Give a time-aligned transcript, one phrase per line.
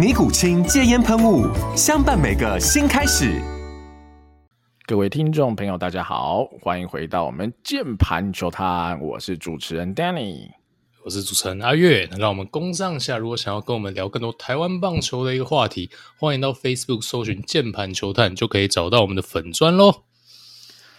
[0.00, 1.46] 尼古清戒烟喷雾，
[1.76, 3.38] 相伴每个新开始。
[4.86, 10.48] 各位听众朋友，大家好，欢迎回到我们键盘球探，我是主持人 Danny，
[11.04, 12.08] 我是主持人阿月。
[12.10, 20.04] 那让我们攻上下，如果想要跟我们聊更多台湾棒球的一个话题，欢迎到 Facebook 搜寻键盘球探，就可以找到我们的粉专喽。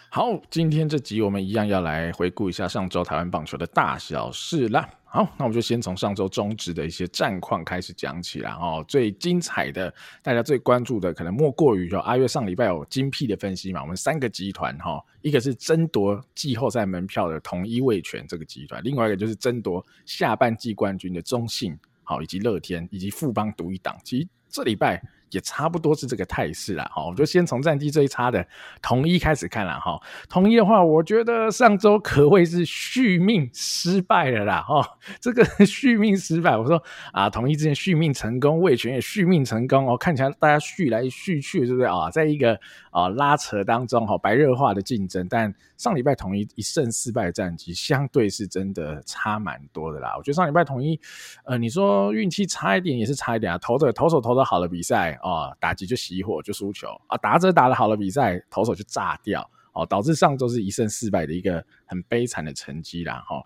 [0.09, 4.87] 好，今天这集我们一样要来回顾一下上周台湾棒球的大小事啦。
[5.13, 8.57] 好，那我们就先从上周中职的一些战况开始讲起啦。
[8.61, 13.81] 哦，最精彩的，大家最关注的，可能莫过于就阿月上礼拜有精辟的分析嘛。
[13.81, 23.97] 我们三个集团哈，一个是争夺季后赛门票的统一位权这个集团，另外一个就是争夺下半季冠军的中信，好，以及乐天以及富邦独一档。
[24.05, 25.03] 其实这礼拜。
[25.31, 28.45] 也差不多是这个态势啦，哈，我们就先从战绩最差的
[28.81, 29.99] 统一开始看了哈。
[30.29, 34.85] 统一的话，我觉得上周可谓是续命失败了啦，哈，
[35.19, 42.09] 这个 续命失败，我说啊，统一之前续命成功，味全也续命成功哦，看起来大家续来续去，是不是啊？
[42.11, 42.59] 在一个
[42.91, 50.13] 啊拉扯当中，哈，白热化的竞争，但上礼拜统一一胜四败的战绩，相对是真的差蛮多的啦。
[50.15, 50.99] 我觉得上礼拜统一，
[51.43, 55.17] 呃，你说运气差一点也是差一点啊，投的投手投的好的比赛。
[55.23, 63.43] 哦，打击就熄火就输球啊，打者打的好的比赛，投手就炸掉哦，导致上周是一胜四败的一个很悲惨的成绩啦哈。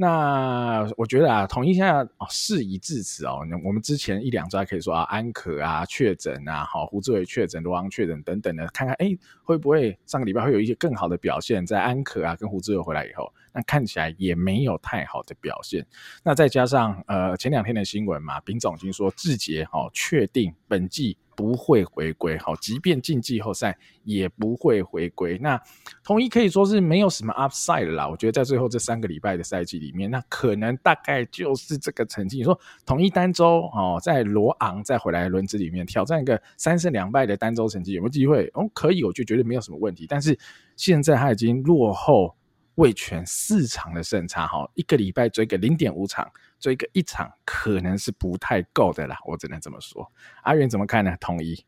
[0.00, 9.10] 那我觉得啊，统一现在事已至此哦，我们之前一两周还可以说啊，安可啊确诊啊，好胡志伟确诊，罗昂确诊等等的，看看哎
[9.42, 15.84] 会不会上个礼拜会有一些更好的表现，在安可啊跟胡志伟回来以后，那看起来也没有太好的表现。
[16.22, 21.18] 那再加上呃前两天的新闻嘛，丙总已经说志杰哦确定本季。
[21.38, 25.38] 不会回归，好，即便进季后赛也不会回归。
[25.38, 25.56] 那
[26.02, 28.08] 统一可以说是没有什么 upside 了啦。
[28.08, 32.38] 我觉得在最后这三个礼拜的赛季里面，那可能大概就是这个成绩。
[32.38, 38.50] 你说统一单周哦，在罗昂再回来轮子里面挑战一个三胜两败的单周成绩，有没有机会？
[38.54, 40.06] 哦，可以，我就觉得没有什么问题。
[40.08, 40.36] 但是
[40.74, 42.34] 现在他已经落后
[42.78, 46.28] 味全四场的胜差，哈，一个礼拜追个零点五场。
[46.60, 50.10] 追个一场可能是不太够的啦，我只能这么说。
[50.42, 51.16] 阿元怎么看呢？
[51.20, 51.64] 统一？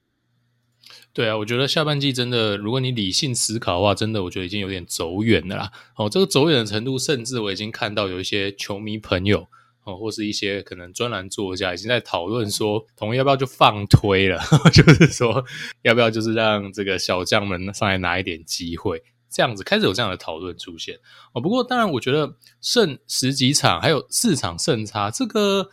[1.12, 5.71] 对啊，我觉得下半季真的，如果你理性思考的话，真的我觉得已经有点走远了啦。
[5.94, 9.47] 哦，这个走远的程度，甚至我已经看到有一些球迷朋友
[9.84, 14.42] 哦，或是一些可能专栏作家已经在讨论说，统一要不要就放推了？
[14.75, 15.44] 就是说，
[15.82, 19.04] 要不要就是让这个小将们上来拿一点机会？
[19.30, 20.98] 这样子开始有这样的讨论出现
[21.32, 25.70] 哦，不过当然，我觉得胜十几场还有四场胜差，这个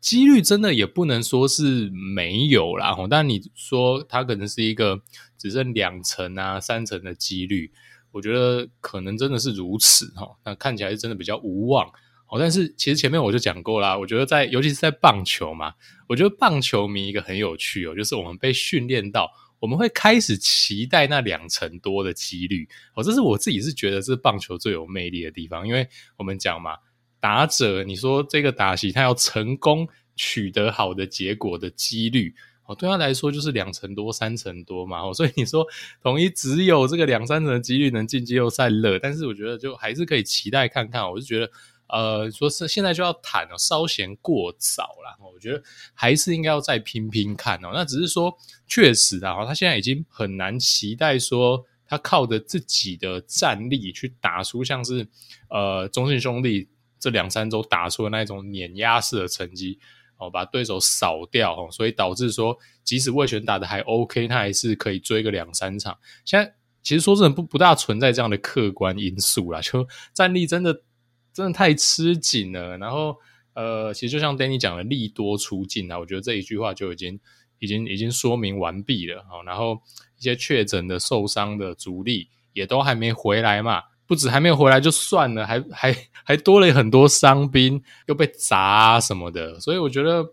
[0.00, 2.96] 几率真的也不能说是没有啦。
[3.10, 5.02] 但你说它可能是一个
[5.36, 7.72] 只剩两成啊、三成的几率，
[8.12, 10.36] 我觉得可能真的是如此哈。
[10.44, 11.88] 那看起来是真的比较无望
[12.28, 12.38] 哦。
[12.38, 15.74] 但是其实前面我就讲过啦，我觉得在尤其是在棒球嘛，
[16.08, 19.28] 我觉得棒球迷一个很有趣哦，就是我们被训练到。
[19.60, 26.76] 我们会开始期待那两成多的几率，哦，这是我自己是觉得是棒球最有魅力的地方，因为我们讲嘛，
[27.20, 32.34] 打者你说这个打席他要成功取得好的结果的几率，
[32.66, 35.66] 哦，对他来说就是两成多、三成多嘛，所以你说
[36.02, 41.50] 统一只有这个两三成的几率能进季后赛了，但是我觉得就还是可以期待看看，我就觉得。
[41.92, 45.18] 呃，说是现在就要谈哦，稍嫌过早了。
[45.32, 45.62] 我觉得
[45.94, 47.70] 还是应该要再拼拼看哦。
[47.72, 48.32] 那只是说，
[48.66, 55.06] 确实啊，他现在已经很难期待说他靠着自己的战力去打出像是
[55.48, 59.78] 呃中信兄弟这两三周打出的那种碾压式的成绩
[60.18, 65.98] 哦，把对手扫掉哦，所以导致说即使味全打得还 OK，他还是可以追个两三场。
[66.24, 70.82] 现在其实说真的不不大存在这样的客观因素啦，就战力真的。
[71.32, 73.16] 真的太吃紧了，然后
[73.54, 77.18] 呃，其实就像 Danny 讲的，利多出尽啊，我觉得这一句话就已经
[77.58, 79.24] 已经已经说明完毕了。
[79.44, 79.80] 然后
[80.18, 83.82] 一些确诊的、受伤的主力也都还没回来嘛。
[84.06, 85.96] 不止还没有回来就算了，还还
[86.26, 89.60] 还多了很多伤兵，又被砸什么的。
[89.60, 90.26] 所以我觉得，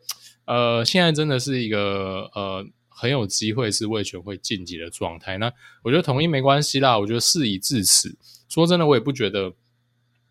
[0.46, 5.38] 呃，现在真的是一个呃很有机会是味全会晋级的状态。
[5.38, 5.54] 那
[5.84, 8.18] 我觉得统一没关系啦，我觉得事已至此。
[8.50, 9.54] 说真的，我也不觉得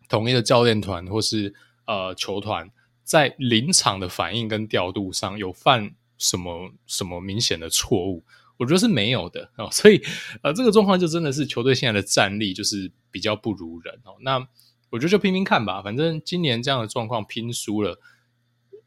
[0.07, 1.53] 统一的教练团或是
[1.85, 2.69] 呃球团
[3.03, 8.23] 在临场的反应跟调度上有犯什么什么明显的错误。
[8.57, 10.01] 我觉得是没有的哦， 所以
[10.41, 14.15] 呃，这个状况就真的是球队现在的战力就是比较不如人哦。
[14.21, 14.47] 那
[14.89, 17.99] 我觉得就拼拼看吧，反正今年这样的状况拼输了，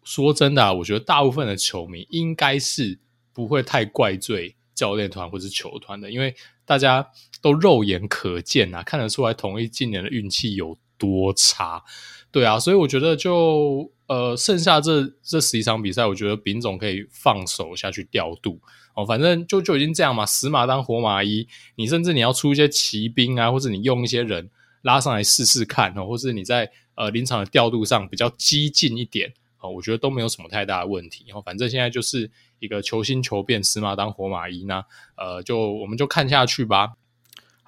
[0.03, 2.99] 说真的啊，我觉得大部分的球迷应该是
[3.33, 6.35] 不会太怪罪教练团或是球团的，因为
[6.65, 7.09] 大家
[7.41, 11.82] 都肉眼可见啊，看得出来统一今年的运气有多差。
[12.31, 18.61] 对啊，所以我觉得就呃，剩下这这十一场比赛，我觉得丙总可以放手下去调度。
[18.94, 21.49] 哦，反正就就已经这样嘛，死马当活马医。
[21.75, 24.49] 你甚至你要出一些骑兵啊，或者你用一些人
[24.82, 31.25] 拉上来试试看哦，或者你在呃临场的调度上比较激进一点哦，我觉得都没有什么太大的问题。
[31.26, 32.31] 然哦，反正现在就是
[32.61, 34.85] 一个求新求变，死马当活马医呢，
[35.17, 36.93] 呃，就我们就看下去吧。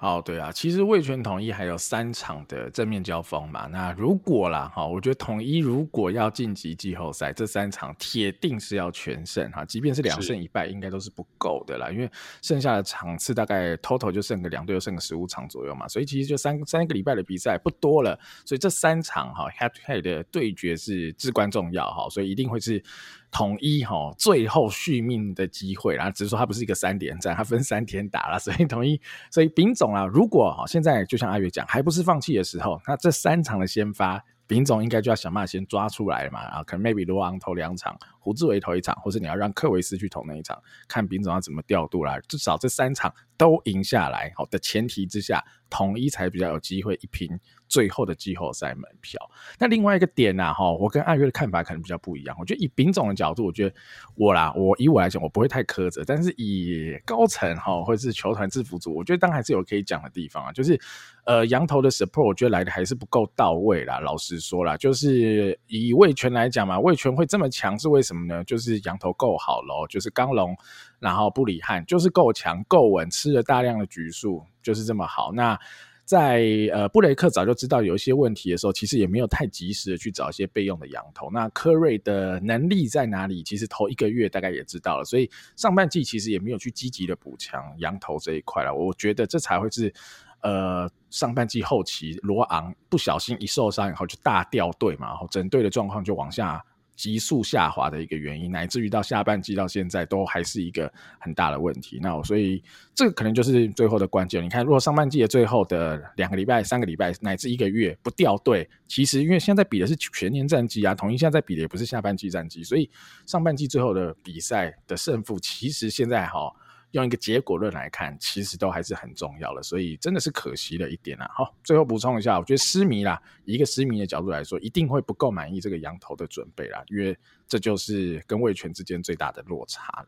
[0.03, 3.69] 哦，对啊，其实味全统一还有三场的正面交锋嘛。
[3.71, 9.63] 那如果啦，哈，我觉得统一如果要晋级季后赛，这三场铁定是要全胜哈。
[9.63, 12.11] 即便是两胜一败，应该都是不够的啦，因为
[12.41, 15.87] 剩下的场次大概 total 就剩个两队，就剩个十五场左右嘛。
[15.87, 22.83] 所以其实就三三个礼拜的比赛不多了，所以这三场哈 head to head 的对决是至关重要哈，所以一定会是。
[23.33, 29.01] 统一哈，最后续命的机会啦，只是说它不是一个三连战，它分三天打了，所以统一，
[29.31, 47.27] 所以丙总啊，如果哈现在就像阿月讲，还不是放弃的时候，那这三场的先发，丙总应该就要想办法先抓出来嘛，啊，可能 maybe 罗昂投两场，胡志伟投一场，或是你要让克维斯去投那一场，看丙总要怎么调度啦，至少这三场都赢下来，好的前提之下，统一才比较有机会一拼。
[47.73, 49.19] 最后的季后赛门票。
[49.57, 50.53] 那另外一个点呢？
[50.53, 52.35] 哈，我跟阿约的看法可能比较不一样。
[52.39, 53.75] 我觉得以丙总的角度，我觉得
[54.13, 56.03] 我啦，我以我来讲，我不会太苛责。
[56.05, 60.51] 但是以高层哈，或者是球团制服组，我觉得当然还是有可以讲的地方啊。
[60.51, 60.79] 就是
[61.25, 63.99] 呃，洋投的 support，我觉得来的还是不够到位啦。
[63.99, 68.43] 老实说啦，就是以味全来讲嘛，味全会这么强是为什么呢？
[68.43, 70.55] 就是羊头够好咯，就是刚龙，
[70.99, 75.31] 然后布里汉就是够强够稳，吃了大量的局数，就是这么好。
[75.31, 75.59] 那
[76.05, 81.29] 在呃布雷克早就知道有一些问题的时候，其实也没有太及时的去找一些备用的羊头。
[81.31, 83.41] 那科瑞的能力在哪里？
[83.43, 88.73] 其实头一个月大概也知道了，所以上半季其实也没有去积极的补强羊头这一块了。
[88.73, 89.93] 我觉得这才会是
[90.41, 96.63] 呃上半季后期罗昂不小心一受伤以后就大掉队嘛，然后整队的状况就往下。
[96.95, 101.99] 急速下滑的一个原因，乃至于到下半季到现在都还是一个很大的问题。
[102.01, 102.63] 那我所以
[102.93, 104.43] 这个可能就是最后的关键。
[104.43, 112.89] 你看，如果上半季的最后的两个礼拜、三个礼拜乃至一个月不掉队，其实因为现在比的是全年战绩啊，统一现在比的也不是下半季战绩，所以
[113.25, 116.53] 上半季最后的比赛的胜负，其实现在哈。
[116.93, 121.27] 用一个结果论来看，其实都还是很重要的，所以真的是可惜了一点啊。
[121.33, 127.17] 好，最后补充一下，我觉得失迷啦，以一个失迷的角度来说，一定会不够满意这个羊头的准备啦，因为
[127.47, 130.07] 这就是跟味全之间最大的落差了。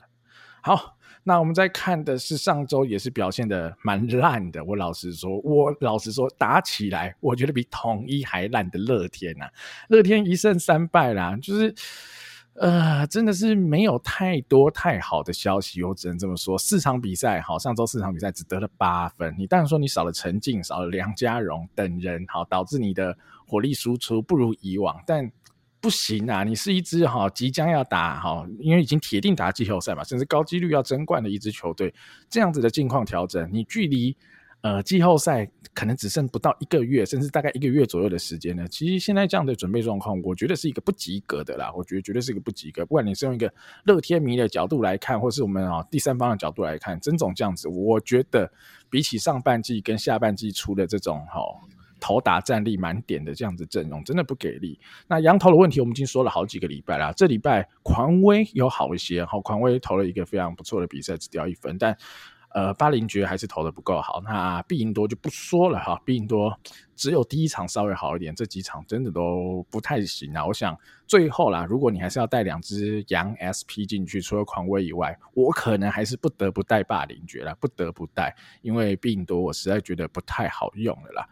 [0.62, 4.64] 好，那我们再看的是上周也是表现的蛮烂的。
[4.64, 9.52] 我老实说，我老实说，打起来我觉得比统一还烂的乐天呐、啊，
[9.90, 11.74] 乐天一胜三败啦，就是。
[12.56, 16.58] 呃，真的是没有太多太好的消息，我只能这么说。
[16.58, 19.36] 四场比赛，好，上周四场比赛只得了八分。
[19.38, 24.96] 你当然说你少了陈静，少了梁家荣等人，好，导致你的火力输出不如以往。
[25.06, 25.30] 但
[25.82, 31.94] 不行啊，你是一支哈即将要打哈，因为已经铁定打季后赛嘛，甚至高几率要争冠的一支球队，
[32.30, 34.16] 这样子的境况调整，你距离。
[34.66, 38.68] 呃，季后赛可能只剩不到一个月，甚至大概一个月左右的时间呢。
[38.68, 41.72] 其实现在这样的准备状况，我觉得是一个不及格的啦。
[41.76, 42.84] 我觉得绝对是一个不及格。
[42.84, 43.54] 不管你是用一个
[43.84, 48.52] 乐天迷的角度来看，或是我们啊第三方的角度来看，曾总这样子，我觉得
[48.90, 51.42] 比起上半季跟下半季出的这种哈
[52.00, 54.80] 投打战力满点的这样子阵容，真的不给力。
[55.08, 57.14] 那羊头的问题，我们已经说了好几个礼拜了。
[57.14, 61.96] 这礼拜狂威有好一些，好，狂威投了一个非常不错的比赛，只掉一分，但。
[62.56, 66.58] 呃，巴林爵还是投的不够好，那必赢多就不说了哈，必赢多
[66.96, 70.46] 只有第一场稍微好一点，这几场真的都不太行啊。
[70.46, 70.74] 我想
[71.06, 81.28] 最后啦，如果你还是要带两只羊 SP 进去，除了狂威以外，我可能还是不得不带巴林爵了，不得不带，因为必赢多我实在觉得不太好用了啦。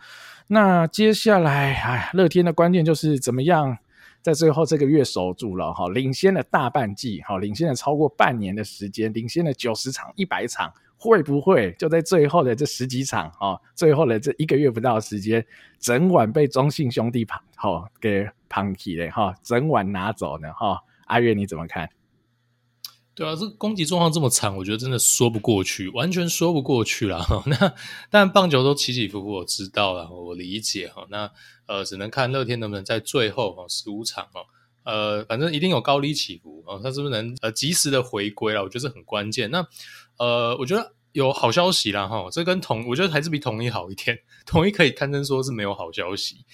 [0.47, 3.77] 那接下来，哎，乐天的关键就是怎么样
[4.21, 10.73] 在最后这个月守住了哈，领先了大半季，哈，领先了超过半年的时间，领先了九十场、一百场。
[11.03, 15.45] 会不会就在最后的这十几场哦，最后的这一个月不到的时间，
[15.77, 20.79] 整晚被中信兄弟跑哦给捧起嘞哈，整晚拿走呢哈？
[21.07, 21.89] 阿月你怎么看？
[23.13, 27.43] 对啊，这攻击状况这么惨，我觉得真的说不过去，完全说不过去了哈。
[27.45, 27.73] 那
[28.09, 31.05] 但棒球都起起伏伏，我知道了，我理解哈。
[31.09, 31.29] 那
[31.67, 34.41] 呃，只能看乐天能不能在最后哈十五场哦，
[34.83, 38.63] 呃，反正一定有高低起伏哦，他是不是能呃及时的回归了？
[38.63, 39.51] 我觉得这很关键。
[39.51, 39.67] 那
[40.17, 46.45] 呃，我觉得有好消息啦哈，这跟统我觉得还是比统一好一点， 统一可以堪称说是没有好消息。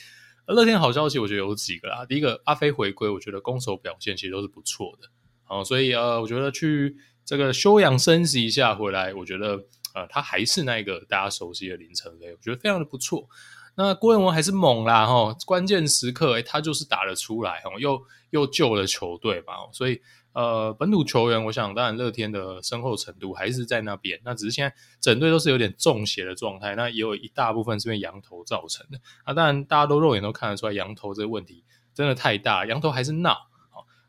[0.45, 5.07] 乐天好消息我觉得有几个啦，第一个阿飞回归，我觉得攻守表现其实都是不错的。
[5.47, 9.63] 哦，所以呃，我觉得去这个休养生息一下回来，我觉得
[9.93, 13.27] 呃，他还是那个大家熟悉的林承飞，我觉得非常的不错。
[13.75, 18.01] 那郭彦文还是猛啦哈，关键时刻诶他就是打了出来哈，又
[18.31, 19.53] 又救了球队嘛。
[19.71, 20.01] 所以
[20.39, 28.97] 呃，本土球员，我想当然乐天的深厚程度还是在那边，那只是现在整队都是有点中邪的状态，那也有一大部分是因为洋投造成的。
[29.25, 33.35] 啊，当然大家都肉眼都看得出来，羊头这个问题真的太大，羊头还是闹。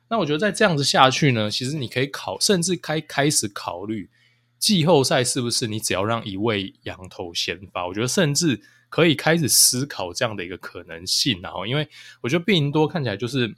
[0.08, 4.08] 那我觉得再这样子下去呢，其实你可以考，甚至开开始考虑
[4.56, 7.88] 季后赛是不是你只要让一位羊头先发？
[7.88, 11.40] 我觉得甚至可以开始思考这样的一个可能性。
[11.42, 11.88] 然后，因为
[12.20, 13.52] 我觉得变赢多看起来就是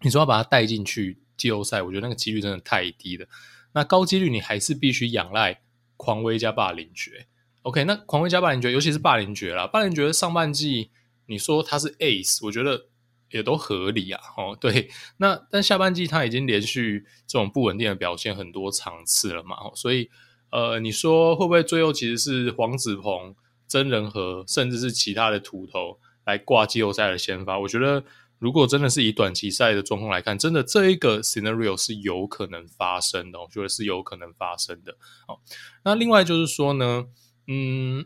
[0.00, 3.26] 你说要把它带进去季后赛，我觉得那个几率真的太低了。
[3.72, 5.60] 那高几率你还是必须仰赖
[5.96, 7.26] 狂威加霸凌爵。
[7.62, 10.90] OK，那狂威加霸凌爵，尤其是霸凌爵啦，霸凌爵上半季
[11.26, 12.86] 你说他是 Ace，我觉得。
[13.30, 20.08] 也都合理啊，哦， 对，那但下半季他已经连续这种不稳定的表现很多场次了嘛，所以
[20.52, 23.34] 呃，你说会不会最后其实是黄子鹏、
[23.66, 27.58] 曾仁和，甚至是其他的土头来挂季后赛的先发？
[27.58, 28.04] 我觉得
[28.44, 34.98] 如果真的是以短期赛的状况来看，真的这一个 scenario 是有可能发生的，我觉得是有可能发生的。
[35.26, 35.40] 哦，
[35.84, 37.06] 那另外就是说呢，
[37.46, 38.04] 嗯，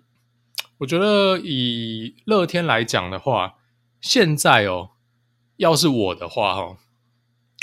[0.79, 3.55] 我觉得以乐天来讲的话，
[4.01, 4.91] 现在哦。
[5.57, 6.79] 要是我的话，哈，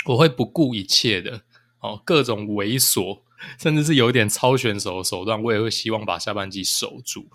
[0.04, 1.44] 我会不顾一切的，
[1.80, 3.22] 哦，各种猥琐，
[3.58, 7.30] 甚至是有点超选手的手段，我也会希望把下半季守住。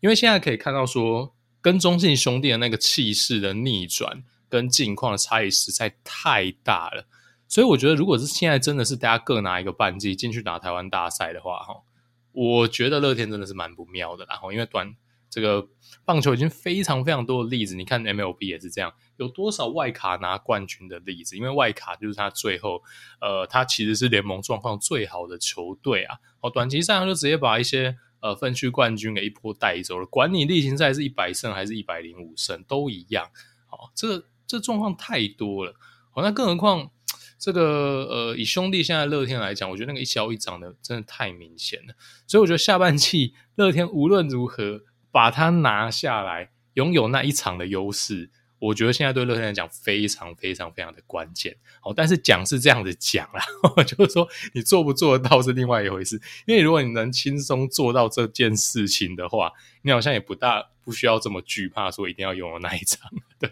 [0.00, 4.22] 因为现在可以看到说，跟中信兄弟的那个气势的逆转
[4.52, 7.06] 跟近况的差异实在太大了，
[7.48, 11.82] 所以我觉得，如果是现在真的是大家各拿一个半季进去打台湾大赛的话，哈，
[12.32, 14.94] 我觉得乐天真的是蛮不妙的，然后因为短。
[15.34, 15.66] 这个
[16.04, 21.38] 棒球已经非常非常多的例子，你看 MLB 也是这样，有多少外卡拿冠军的例子？
[21.38, 22.82] 因为外卡就是他最后，
[23.18, 26.18] 呃，他其实是联盟状况最好的球队啊。
[26.42, 33.24] 哦，短期赛就直接把一些呃分区冠军给一波带走了，管你例行赛是一百胜还是一百零五胜都一样。
[33.70, 35.74] 哦，这个这状况太多了。
[36.10, 36.90] 好，那更何况
[37.38, 41.94] 这个呃，以兄弟现在乐天来讲，我觉得那个一消一长的真的太明显了。
[42.26, 44.82] 所以我觉得下半季乐天无论如何。
[45.14, 48.30] 把它拿下来，拥有那一场的优势，
[48.62, 51.56] 我觉得现在对乐天来讲非常非常非常的关键。
[51.82, 53.42] 哦，但是讲是这样子讲啦，
[53.82, 56.20] 就是说你做不做得到是另外一回事。
[56.46, 59.50] 因为如果你能轻松做到这件事情的话，
[59.82, 63.10] 你好像也不大不需要这么惧怕，说一定要拥有那一场。
[63.40, 63.50] 对，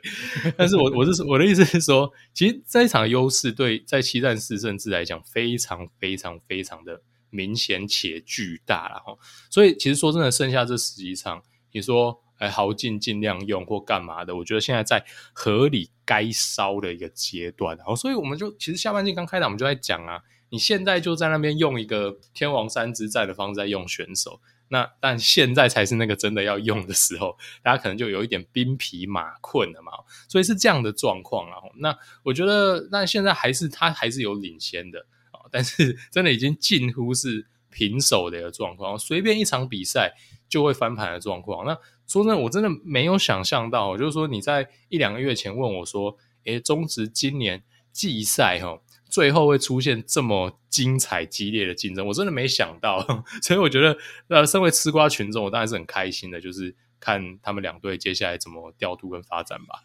[0.56, 9.18] 但是我我是我的意思是说，其实这一场优势对在七战四胜制来讲，非常非常非常的明显且巨大了哈。
[9.50, 11.42] 所以其实说真的，剩下这十几场。
[11.72, 14.34] 你说，哎，豪进尽量用或干嘛的？
[14.34, 15.04] 我觉得现在在
[15.34, 29.92] 合理该烧的一个阶段，好，所以我们就其实下半季刚开打，我们就在讲啊，你现在就在那边用一个天王山之战的方式在用选手，那但现在才是那个真的要用的时候，大家可能就有一点兵疲马困了嘛，
[30.26, 31.56] 所以是这样的状况啊。
[31.76, 40.14] 那我觉得，那现在还是他还是有领先的啊，但是 真的已经近乎是平手的一个状况，随便一场比赛。
[40.50, 41.64] 就会翻盘的状况。
[41.64, 41.78] 那
[42.10, 47.62] 说真的，我真的没有想象到，就是说你在一两个月前问我说：“诶，中职今年
[47.92, 52.98] 季赛哈，最后会出现这么精彩激烈的竞争，我真的没想到。
[53.40, 59.84] ”所以我觉得，呃，身为吃瓜群众，我当然是很开心的，就是看他们两队接下来怎么调度跟发展吧。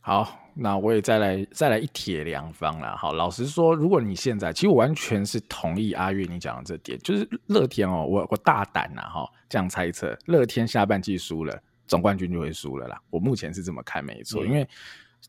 [0.00, 2.96] 好，那我也再来再来一铁两方了。
[2.96, 13.00] 好，老实说，如果你现在，其实我完全是同意阿月你讲的这点，就是乐天哦，我我大胆呐哈，这样猜测，乐天下半季输了，总冠军就会输了啦。
[13.10, 14.68] 我目前是这么看，没错，嗯、因为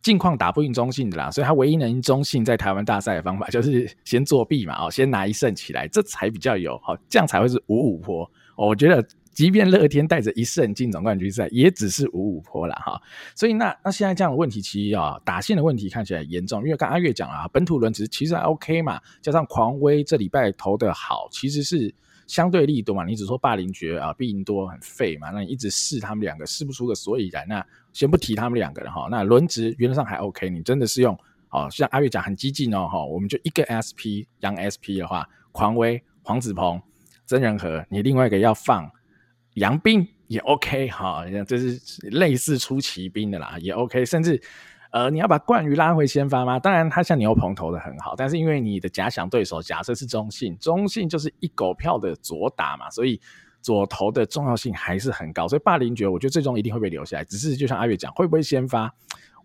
[0.01, 8.29] 近况打不赢中信的啦，所以他唯一能赢中信在台湾大赛的方法就是 先作弊嘛，哦，先拿一胜起来，这才比较有好，这样才会是五五坡。
[8.55, 9.05] 我觉得。
[9.33, 13.01] 即便乐天带着一胜进总冠军赛，也只是五五波啦哈。
[13.35, 16.63] 所以那那现在这样的问题，其实啊，打线的问题看起来严重。
[16.63, 21.93] 因为刚阿月讲啊，本土轮值其实还 OK 嘛，加上狂威这礼拜投的好，其实是
[22.27, 27.47] 相对利多嘛，你只说霸凌爵啊，必赢多很废嘛，那你一直试他们两个，试不出个所以然。
[27.47, 31.17] 那先不提他们两个了哈，那轮值原则上还 OK，你真的是用
[31.49, 36.81] 哦，像阿月讲很激进哦哈，我们就一个 SP 杨 SP 的话，狂威、黄子鹏、
[37.25, 38.89] 曾仁和，你另外一个要放
[39.55, 41.79] 杨斌也 OK 哈，这是
[42.09, 44.41] 类似出奇兵的啦，也 OK，甚至。
[44.91, 46.59] 呃，你要把冠宇拉回先发吗？
[46.59, 53.19] 当然，他像牛棚投的很好，但是因为你的假想对手假设是中信，中信就是一狗票的左打嘛，所以
[53.59, 55.47] 左投的重要性还是很高。
[55.47, 57.23] 所以霸凌爵，我觉得最终一定会被留下来。
[57.23, 58.93] 只是就像阿月讲，会不会先发？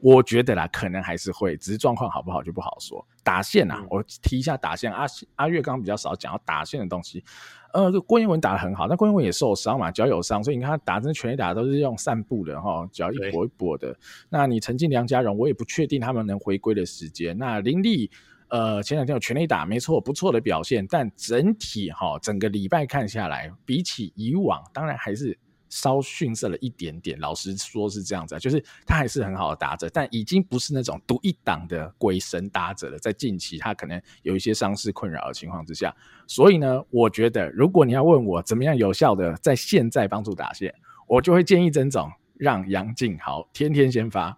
[0.00, 3.04] 我觉得啦，可能还是会，只是状况好不好就不好说。
[3.24, 4.92] 打线啊，我提一下打线。
[4.92, 7.24] 阿阿月刚刚比较少讲到打线的东西。
[7.72, 13.94] 呃，郭彦文打得很好，但郭彦文也受伤嘛，脚有伤，所以你看他打真全力打都是用散步的哈，脚一跛一跛的。
[14.28, 17.36] 那你陈进、梁家荣，我也不确定他们能回归的时间。
[17.36, 18.10] 那林立，
[18.48, 25.36] 呃，前两天有全力打，没错，不错的表现，但整体哈，整个礼拜看下来，比起以往，当然还是。
[25.68, 32.98] 稍逊色了一点点，老实说是这样子，就是他还是很好的打者，但已经不是那种独一档的鬼神打者了。
[32.98, 35.94] 在近期，他可能有一些伤势困扰的情况之下，
[36.26, 40.74] 所以呢，我觉得如果你要问我怎么样有效的在现在帮助打线，
[41.06, 44.36] 我就会建议曾总让杨静豪天天先发。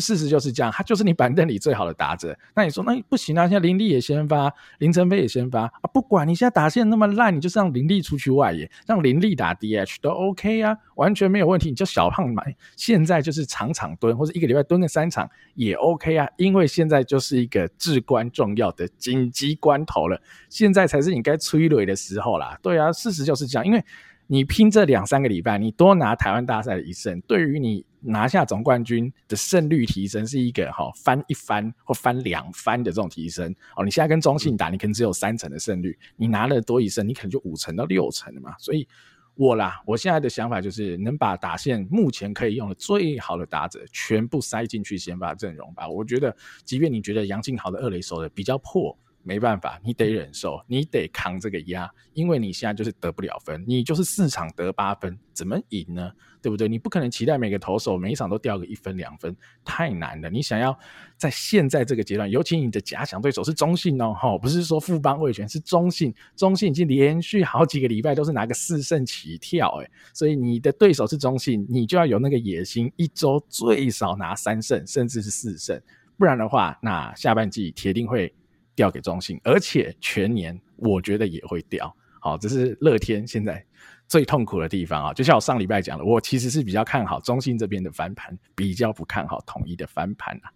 [0.00, 2.36] 事实就是这样，他就是你板凳里最好的打者。
[2.54, 3.48] 那你说那不行啊？
[3.48, 5.90] 现在林立也先发，林晨飞也先发啊！
[5.92, 11.68] 不管你现在打线那么烂，你就是让林立出去外野，让林立打 DH 都 OK 啊，完全没有问题。
[11.68, 22.58] 你叫小胖买，现在就是场场蹲，或者一个礼拜蹲个三场也 OK 啊，因为现在就是一个至关重要的紧急关头了，现在才是你该催泪的时候啦。
[22.62, 23.84] 对啊，事实就是这样，因为。
[24.28, 33.84] 你拼这两三个礼拜，你多拿台湾大赛的一胜，对于你拿下总冠军的胜率提升是一个哈翻一番或翻两番的这种提升哦。
[33.84, 38.52] 你现在跟中信打，你可能只有三成的胜率，你拿了多一胜，你可能就五成到六成了嘛。
[38.58, 38.88] 所以
[39.36, 45.88] 我啦，我现在的想法就是能把打线目前可以用的最好的打者全部塞进去先发阵容吧。
[45.88, 48.98] 我觉得，即便你觉得杨静豪的二垒守的比较破。
[49.26, 56.12] 没办法，你得忍受，你得扛这个压，因为你现在就是得不了分，你就是四场得八分，怎么赢呢？
[56.40, 56.68] 对不对？
[56.68, 60.30] 你不可能期待每个投手每一场都掉个一分两分，太难了。
[60.30, 60.78] 你想要
[61.16, 75.82] 在现在这个阶段，尤其你的假想对手是中信哦，吼，不是说富邦味全，是中信，中信已经连续好几个礼拜都是拿个四胜起跳，哎，所以你的对手是中信，你就要有那个野心，一周最少拿三胜，甚至是四胜，
[76.16, 78.32] 不然的话，那下半季铁定会。
[78.76, 81.92] 掉给中信，而且全年我觉得也会掉。
[82.20, 83.64] 好，这是乐天现在
[84.06, 85.12] 最痛苦的地方啊！
[85.12, 90.52] 就像我上礼拜讲的，我其实是比较看好中信这边的翻盘，比较不看好统一的翻盘啊。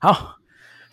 [0.00, 0.38] 好。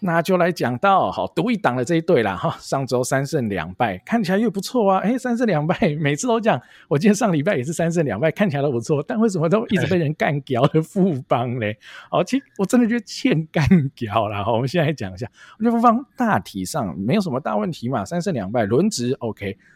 [0.03, 11.77] 那就来讲到好独一档的这一队啦哈，上周三胜两败，看起来又不错啊，哎，三胜两败，每次都讲，我记得上礼拜也是三胜两败，看起来都不错，但为什么都一直被人干掉的富邦嘞？
[12.09, 13.63] 哦，其实我真的觉得欠干
[13.95, 14.51] 掉了哈。
[14.51, 19.71] 我们现在来讲一下，我觉得富邦大体上没有什么大问题嘛，三胜两败，轮值 OK，但。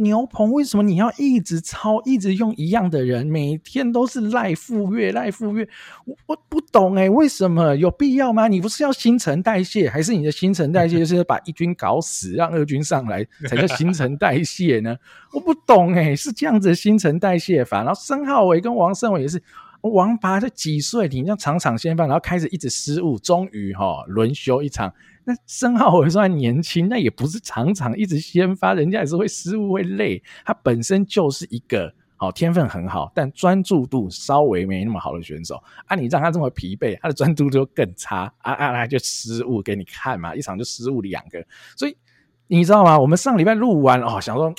[0.00, 5.68] 牛棚为什么你要一直抄，一直用一样的人，每天都是赖富月赖富月？
[6.04, 8.46] 我我不懂诶，为什么有必要吗？
[8.46, 14.96] 你不是要新陈代谢，还是你的新陈代谢 就是把一军搞死，让二军上来才叫新陈代谢呢？
[15.34, 17.78] 我不懂诶，是这样子的新陈代谢法。
[17.82, 19.42] 然后申浩伟跟王胜伟也是，
[19.80, 24.94] 王拔才几岁，你这样场场先犯，然后开始一直失误，终于哈轮休一场。
[25.28, 30.22] 那申皓玮算年轻，那也不是常常一直先发，人家也是会失误会累。
[30.42, 35.94] 他本身就是一个好天分很好，但专注度稍微没那么好的选手啊！
[35.94, 38.72] 你让他这么疲惫，他的专注度就更差啊啊！
[38.72, 41.44] 他就失误给你看嘛，一场就失误两个，
[41.76, 41.94] 所以
[42.46, 42.98] 你知道吗？
[42.98, 44.50] 我们上礼拜录完哦，想说。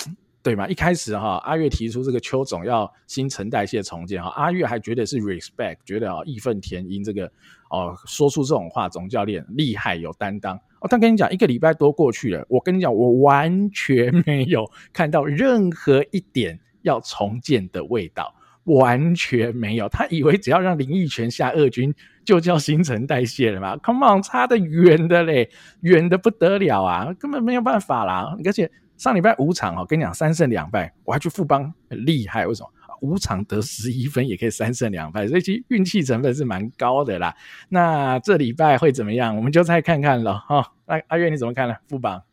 [0.41, 0.65] 对嘛？
[0.69, 7.29] 一开始哈，阿月提出这个邱总要新陈代谢重建哈，阿月还觉得是 respect，觉得啊义愤填膺这个
[7.69, 10.88] 哦，说出这种话，总教练厉害有担当哦。
[10.89, 18.34] 但跟你讲，一个礼拜多过去了，我跟你讲，我完全没有看到任何一点要重建的味道，
[18.65, 19.88] 完全没有。
[19.88, 21.93] 他以为只要让林毅全下二军
[22.25, 25.49] 就叫新陈代谢了嘛？Come on，差得远的嘞，
[25.82, 28.69] 远的不得了啊，根本没有办法啦，而且。
[28.99, 32.69] 上礼拜五场哦，跟你讲三胜两败，我还去富邦很厉害，为什么？
[33.01, 37.35] 五场得十一分也可以三胜两败，所以其实运气成分是蛮高的啦。
[37.69, 39.35] 那这礼拜会怎么样？
[39.35, 40.73] 我们就再看看了哈。
[40.85, 41.75] 那阿月你怎么看呢？
[41.88, 42.23] 副榜？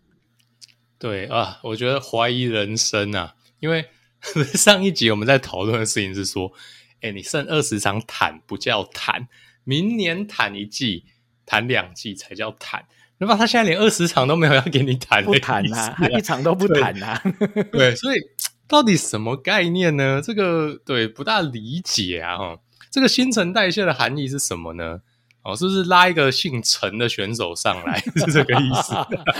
[0.99, 3.87] 对啊，我觉得怀疑人生啊，因为
[4.55, 6.53] 上一集我们在讨论的事情是说，
[7.03, 9.29] 哎，你剩二十场坦不叫坦，
[9.65, 11.05] 明年坦一季，
[11.45, 12.87] 坦两季才叫坦。
[13.19, 13.35] 那么？
[13.37, 17.23] 他现在连二十场都没有要给你谈，不谈啊，他一场都不谈啊。
[17.73, 18.19] 对，所以
[18.69, 20.21] 到底什么概念呢？
[20.23, 22.37] 这个对不大理解啊。
[22.37, 22.59] 哈，
[22.91, 25.01] 这个新陈代谢的含义是什么呢？
[25.43, 28.95] 哦，是不是拉一个姓陈的选手上来 是这个意思？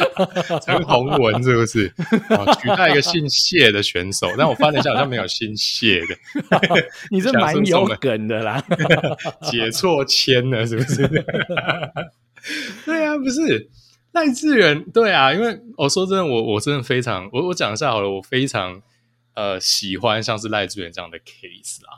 [0.65, 1.93] 陈宏文是不是？
[2.31, 6.17] 哦，取代一个姓谢的选手，但我翻了一下，好像没有姓谢的。
[7.11, 8.63] 你这蛮有梗的啦，
[9.51, 11.09] 解错签了是不是？
[12.85, 13.69] 对啊，不是
[14.13, 14.85] 赖志远。
[14.95, 18.81] 对啊，因为我说真的，我我真的非常，我我讲一下好了，我非常
[19.37, 21.93] 呃喜欢像是赖志远这样的 case 啦。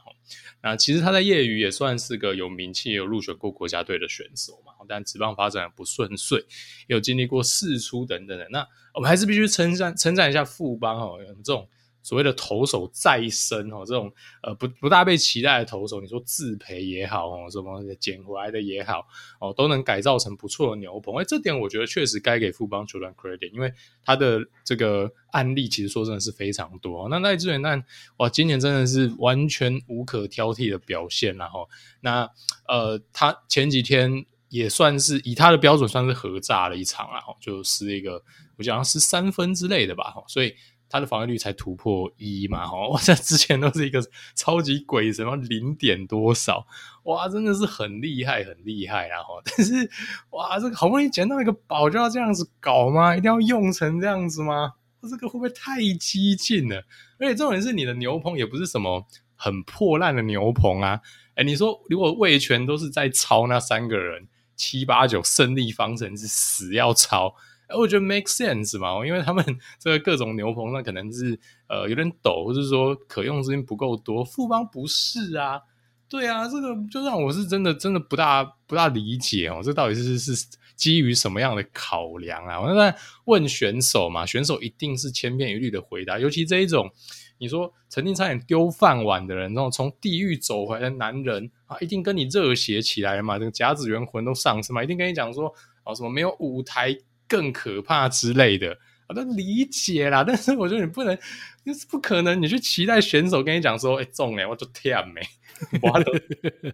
[0.60, 6.44] 那其实他在业余也算是个有名气、有入选过国家队的选手嘛，但职棒发展不顺遂，
[6.88, 8.46] 有经历过事出等等的。
[8.50, 11.66] 那我们还是必须称赞称赞一下富邦哦，这种。
[12.08, 14.10] 所谓的投手再生哦，这种
[14.42, 19.06] 呃不不大被期待的投手，你说自培也好哦，什么捡回来的也好
[19.38, 21.14] 哦，都能改造成不错的牛棚。
[21.16, 23.70] 哎，这点我觉得确实该给富邦球团 credit，因为
[24.02, 27.06] 他的这个案例其实说真的是非常多。
[27.10, 27.78] 那赖志远那
[28.16, 31.68] 哇，今年真的是完全无可挑剔的表现，然后
[32.00, 32.26] 那
[32.66, 38.22] 呃，他前几天也算是以他的标准算是合炸了一场啊，就是一个
[38.56, 40.54] 我讲是三分之类的吧，所以。
[40.90, 42.88] 他的防御率才突破一嘛，吼！
[42.88, 44.02] 哇，这之前都是一个
[44.34, 46.66] 超级鬼神，什么零点多少，
[47.04, 49.22] 哇，真的是很厉害，很厉害啊！
[49.22, 49.90] 吼， 但是
[50.30, 53.14] 哇，这个好不容易捡到一个宝，就要这样子搞吗？
[53.14, 54.72] 一定要用成这样子吗？
[55.02, 56.82] 这个会不会太激进了？
[57.18, 61.00] 而且重点是你的牛棚也不是什么很破烂的牛棚啊！
[61.34, 67.34] 哎，你说如果味全都是在抄那三个人七八九胜利方程是死要抄。
[67.76, 69.44] 我觉得 make sense 嘛，因为他们
[69.78, 74.24] 这个各种牛棚，那可能是呃有点陡，或者说可用资金不够多。
[74.24, 75.60] 富邦不是啊，
[76.08, 80.32] 对啊，这个就让我是真的真的不大不大理解哦，这到底是是
[80.76, 82.58] 基于什么样的考量啊？
[82.60, 86.90] 我在问选手嘛，选手一定是千篇一律的回答，尤其这一种
[87.36, 95.52] 你说曾经差点丢饭碗的人，那种从地狱走回来的男人啊，一定跟你热血起来嘛，这个甲子园魂都上是嘛，一定跟你讲说
[95.84, 96.96] 哦什么没有舞台。
[97.28, 98.76] 更可怕之类的，
[99.08, 100.24] 我都理解啦。
[100.24, 101.16] 但是我觉得你不能，
[101.64, 102.40] 就是不可能。
[102.40, 105.20] 你去期待选手跟你讲说：“哎、中了我就跳没，
[105.82, 106.12] 我都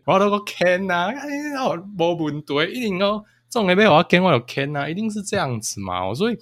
[0.04, 1.26] 我都个 can 呐，哎，
[1.66, 6.14] 我无问题，一定哦，中了被我 can 我有 can 呐，一定是这样子嘛。
[6.14, 6.38] 所以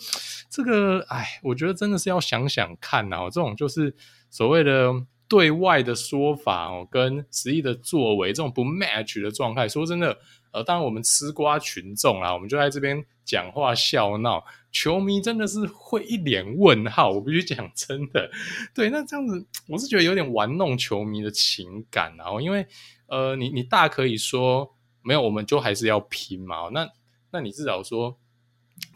[0.50, 3.24] 这个，哎，我觉得真的是要想想看呐。
[3.30, 3.94] 这种就是
[4.30, 4.92] 所谓的
[5.32, 9.66] 对外的说法哦，跟实际的作为这种不 match 的状态。
[9.66, 10.18] 说真的。
[10.52, 17.08] 呃，当然我们吃瓜群众啦，我们就在这边讲话笑闹，球迷真的是会一脸问号。
[17.10, 18.30] 我必须讲真的，
[18.74, 22.66] 对，那这样子我是觉得有点玩弄球迷的情感，然后因为
[23.06, 26.68] 呃，你你大可以说没有，我们就还是要拼嘛。
[26.70, 26.86] 那
[27.30, 28.18] 那你至少说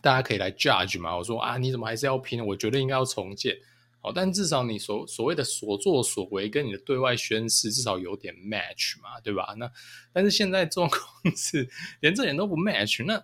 [0.03, 1.16] 大家可以来 judge 嘛。
[1.16, 2.44] 我说啊，你怎么还是要拼？
[2.49, 3.57] 我觉得应该要重建。
[4.14, 9.55] 但至少你所所谓的所作所为跟你的对外宣示至少有点 match 嘛，对吧？
[9.59, 9.71] 那
[10.12, 11.01] 但是现在状况
[11.37, 11.69] 是
[12.01, 13.23] 连这点都不 match，那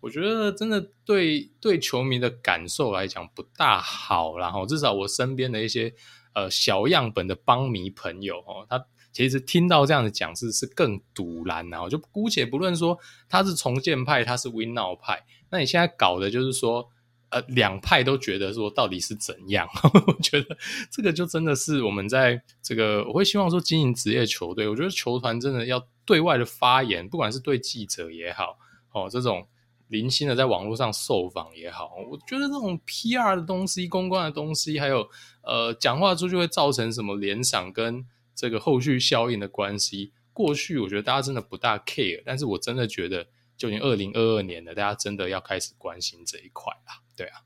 [0.00, 4.38] 我觉得真的对对球迷的感受来讲不大好。
[4.38, 5.94] 然后至少我身边的一些
[6.34, 16.90] 呃小样本的邦迷朋友哦，他其实听到这样的讲是是更赌烂，然后就姑且不论说他是重建派，他是 win now 派，那你现在搞的就是说。
[17.30, 19.68] 呃，两派都觉得说到底是怎样？
[20.06, 20.56] 我觉得
[20.90, 28.58] 这个就真的是我们在这个，我会希望说经营职业球队，我觉得球团真的要对外的发言，不管是对记者也好，
[28.92, 29.46] 哦，这种
[29.88, 35.08] 零星的在网络上受访也好，我觉得这种 PR 的东西、公关的东西，还有
[35.42, 43.26] 呃讲话出去会造成什么联想跟这个后续效应的关系，过去我觉得大家真的不大 care，但是我真的觉得，
[43.58, 47.02] 就已经二零二二年了，大家真的要开始关心这一块啦。
[47.14, 47.40] 对啊，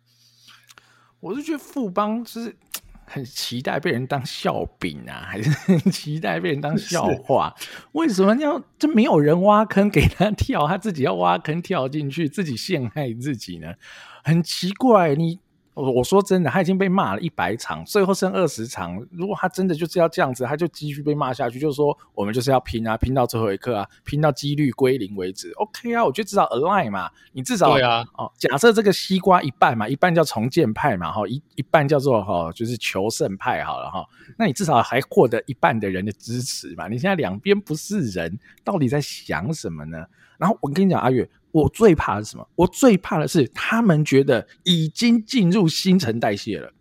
[1.19, 2.57] 我是觉得富邦就是
[3.05, 7.53] 很期待被人当笑柄啊，还是 很期待被人当笑话？
[7.93, 13.75] 为什么要就没有人挖坑给他跳，他自己要挖坑跳进去，自己陷害自己呢？
[14.23, 15.41] 很奇怪，你。
[15.75, 19.03] 我我说真的，他已经被骂了一百场，最后剩二十场。
[19.11, 21.59] 如果他真的就是要这样子，他就继续被骂下去。
[21.59, 25.51] 就是说，我们就是要拼啊，拼到最后一刻啊，拼到几率归零为止。
[25.53, 28.05] OK 啊，我觉得至少 align 嘛，你至少对啊。
[28.19, 34.05] 哦，假设这个西瓜一半嘛，一半叫重建派嘛，哈，一一半叫做哈，就是求胜派好了哈。
[34.37, 36.87] 那你至少还获得一半的人的支持嘛。
[36.89, 40.05] 你现在两边不是人，到底在想什么呢？
[40.37, 41.27] 然后我跟你讲，阿月。
[41.53, 42.49] 我最怕的是什么？
[42.57, 46.73] 我最怕的是他们觉得已经进入新陈代谢了。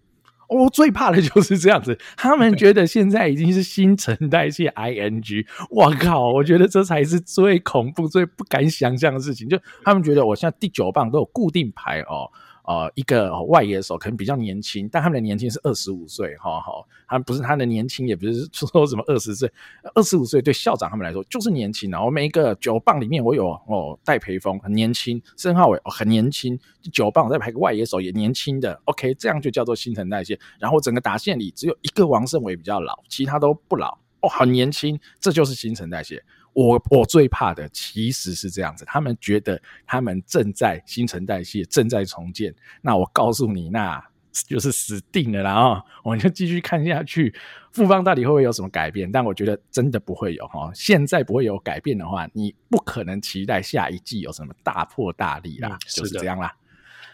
[0.48, 9.48] 我最怕的就是这样子，他们觉得现在已经是新陈代谢 ing，我 靠，我觉得这才是最恐怖、最不敢想象的事情。
[9.48, 12.30] 就他们觉得我现在第九棒都有固定牌哦。
[12.64, 19.52] 呃，一个外野手可能比较年轻，但他们的年轻是二十五岁，哈哈，他们不是他的年轻，也不是说什么二十岁，
[19.96, 22.04] 二十五岁对校长他们来说就是年轻啊。
[22.04, 26.60] 我每一个九棒里面，我有哦戴培峰很年轻，申浩伟哦很年轻，
[26.92, 30.40] 九棒再排个外野手也年轻的，OK，这样就叫做新陈代谢。
[30.60, 36.24] 然后整个打线里只有一个王胜伟比较老，其他都不老哦，很年轻，这就是新陈代谢。
[36.54, 42.54] 我我最怕的其实是这样子，他们觉得他们正在新陈代谢，正在重建。
[42.82, 44.04] 那我告诉你，那
[44.48, 45.84] 就是死定了啦哦！
[46.04, 47.34] 我们就继续看下去，
[47.72, 49.12] 富邦到底会不会有什么改变？
[49.12, 50.72] 但我觉得真的不会有哈。
[50.74, 56.54] 现在不会有改变的话，你不可能期待下一季有什么大破大立啦，嗯、就是这样啦。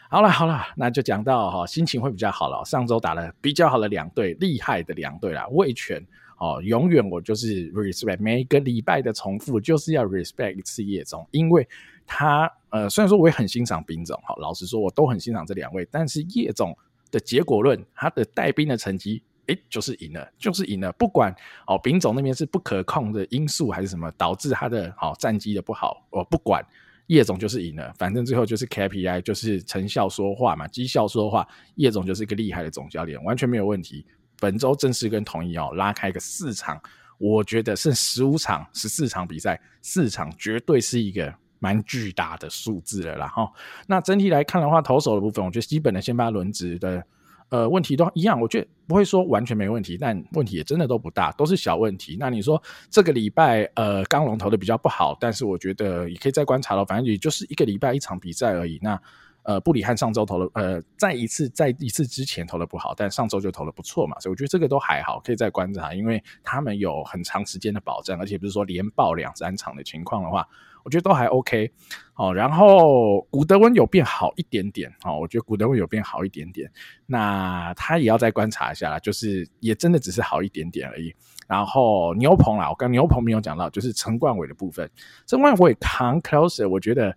[0.09, 2.63] 好了好了，那就讲到哈，心情会比较好了。
[2.65, 6.05] 上周打了比较好的两队，厉害的两队啦，味全。
[6.37, 11.67] 哦，永远我就是 respect 每一个礼拜的重复，就是要 respect 一次叶总，因为
[12.05, 16.77] 他呃，虽然说我也很欣赏丙总，好，老实说我都很欣赏这两位，但是叶总
[17.11, 21.33] 的结果论，他的带兵的成绩，诶，就是赢了，就是赢了，不管
[21.65, 26.63] 哦，丙总那边是不可控的因素还是什么导致他的好、哦、战绩的不好，我不管，
[27.07, 34.05] 叶总就是赢了，反正最后就是 KPI 就是成效说话嘛，绩效说话，叶总就是一个厉害的总教练，完全没有问题。
[34.39, 36.79] 本周正式跟统一哦拉开个四场，
[37.17, 43.51] 我觉得剩十五场、十四场比赛，四场绝对是一个蛮巨大的数字了啦哈。
[43.87, 47.03] 那整体来看的话，投手的部分，我觉得基本的先发轮值的
[47.49, 52.15] 呃问题都一样，我觉得不会说完全没问题，但问题也真的都不大，都是小问题。
[52.19, 58.77] 那你说这个礼拜呃刚龙投的比较不好，但是我觉得也可以再观察了，反正也就是一个礼拜一场比赛而已。
[58.81, 59.01] 那
[59.47, 70.45] 呃，布里汉上周投了，呃，在一次在一次之前投的不好，但上周就投的不错嘛，所以我觉得这个都还好，可以再观察，因为他们有很长时间的保证，而且不是说连爆两三场的情况的话，
[70.83, 71.71] 我觉得都还 OK。
[72.15, 76.69] 哦，然后古德温有变好一点点，哦，我觉得古德温有变好一点点，
[77.05, 81.15] 那他也要再观察一下啦，就是也真的只是好一点点而已。
[81.47, 84.91] 然后牛棚啦，我刚牛棚没有讲到，就是陈冠伟的部分，
[85.25, 87.15] 陈冠伟扛 closer，我觉得。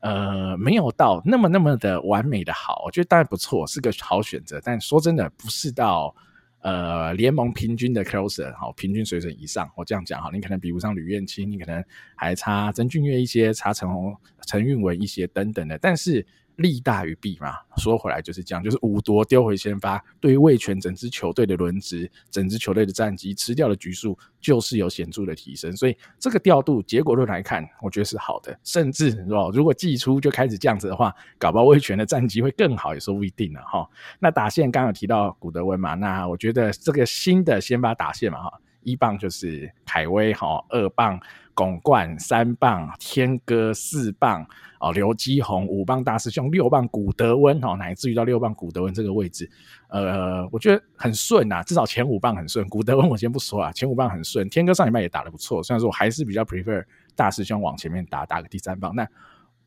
[0.00, 4.60] 呃，没有到那么那么的完美的好，我觉得当然不错，是个好选择。
[4.64, 6.14] 但说真的，不是到
[6.60, 9.70] 呃联盟平均的 closer 好，平均水准以上。
[9.76, 11.84] 我这样讲哈，你可能比不上吕彦青，你可能
[12.16, 16.26] 还差曾俊岳一些，差陈宏陈韵文一些等等的，但是。
[16.58, 25.76] 利大于弊嘛，说回来就是这样，就是五夺丢回先发，对于味全整支球队的轮值、整支球队的战绩、吃掉的局数，就是有显著的提升。
[25.76, 28.58] 所以这个调度结果论来看，我觉得是好的。
[28.64, 33.88] 甚至是吧，如果季初就开始这样子的话，搞不好味全的战绩会更好，也说不一定了哈。
[34.18, 41.20] 那打线刚刚有提到古德温嘛，那我觉得这个新的先发打线嘛哈，一棒就是凯威哈，二棒
[41.58, 44.46] 巩冠，三棒天哥，四棒。
[44.78, 49.50] 哦，刘基宏五棒大师兄，六棒古德温哦，乃至于到六棒古德温这个位置，
[49.88, 52.64] 呃，我觉得很顺呐，至少前五棒很顺。
[52.68, 54.48] 古德温我先不说啊，前五棒很顺。
[54.48, 56.84] 天哥上礼拜也打得不错，虽然说我还是比较 prefer
[57.16, 59.04] 大师兄往前面打，打个第三棒，那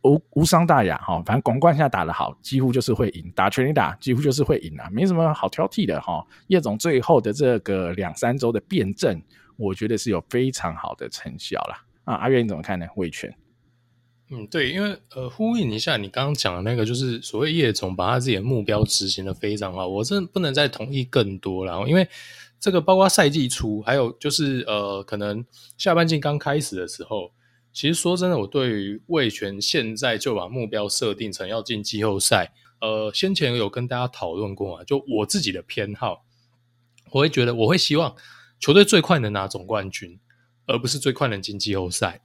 [0.03, 1.21] 无无伤大雅哈。
[1.25, 6.25] 反正巩冠现在打得好，几乎就是会赢，打全力打几乎就是会赢啊，没什么好挑剔的哈。
[6.47, 9.21] 叶总最后的这个两三周的辩证，
[9.61, 11.85] 我觉得是有非常好的成效啦。
[12.03, 12.15] 啊。
[12.15, 12.87] 阿月你怎么看呢？
[12.95, 13.33] 味全。
[14.33, 21.85] 嗯，对，因为呃，呼应一下你刚刚讲的那个，就是所谓叶总把他自己的目标执行的非常好，我真不能再同意更多了。
[21.85, 22.07] 因为
[22.57, 25.45] 这个包括赛季初，还有就是呃，可能
[25.77, 27.33] 下半季刚开始的时候，
[27.73, 36.23] 其实说真的，我对于味全现在就把目标设定成要进季后赛，呃，先前有跟大家讨论过嘛，就我自己的偏好，
[37.11, 38.15] 我会觉得我会希望
[38.61, 40.17] 球队最快能拿总冠军，
[40.67, 42.21] 而不是最快能进季后赛。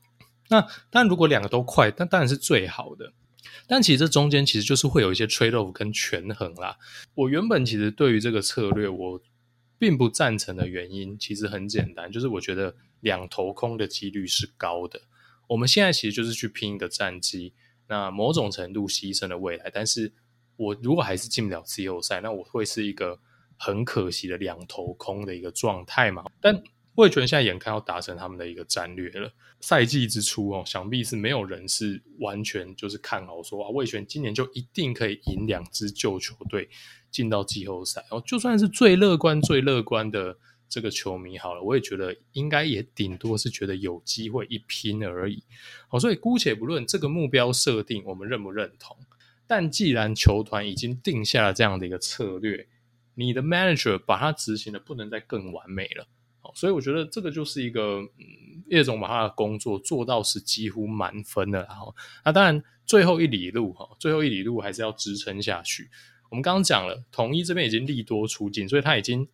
[0.49, 3.13] 那但如果两个都快，那当然是最好的。
[3.67, 6.77] 但其实这中间其实就是会有一些 tri 跟权衡啦。
[7.15, 9.21] 我原本其实对于这个策略我
[9.79, 15.01] 并不赞成的原因，其实很简单，就是我觉得两头空的几率是高的。
[15.49, 17.55] 我们现在其实就是去拼一个战绩，
[17.89, 19.71] 那某种程度牺牲了未来。
[19.73, 20.13] 但是
[20.57, 23.19] 我如果还是进不了季后赛，那我会是一个
[23.57, 26.25] 很可惜的两头空的一个状态嘛。
[26.41, 26.63] 但
[26.95, 29.31] 味全现在眼看要达成他们的一个战略了。
[29.61, 36.69] 赛季之初哦，想必是没有人是完全就是看好说啊，味全今年就一定可以赢两支旧球队
[37.11, 38.23] 进到季后赛哦。
[38.27, 40.39] 就算是最乐观、最乐观的
[40.69, 45.43] 这个球迷好了，我也觉得应该也顶多是觉得有机会一拼而已。
[45.89, 48.97] 好，所以姑且不论这个目标设定我们认不认同，
[49.47, 52.69] 但既然球团已经定下了这样的一个策略。
[53.17, 56.07] 你的 manager 把它执行的不能再更完美了。
[56.41, 61.65] 好所以我觉得这个就是一个，嗯，叶总把他的工作做到是几乎满分的。
[61.65, 61.93] 然后，
[62.25, 65.91] 那当然最后一里路哈，最后一里路还是要支撑下去。
[66.29, 69.27] 我们刚刚讲了，统一这边已经利多出尽，所以他已经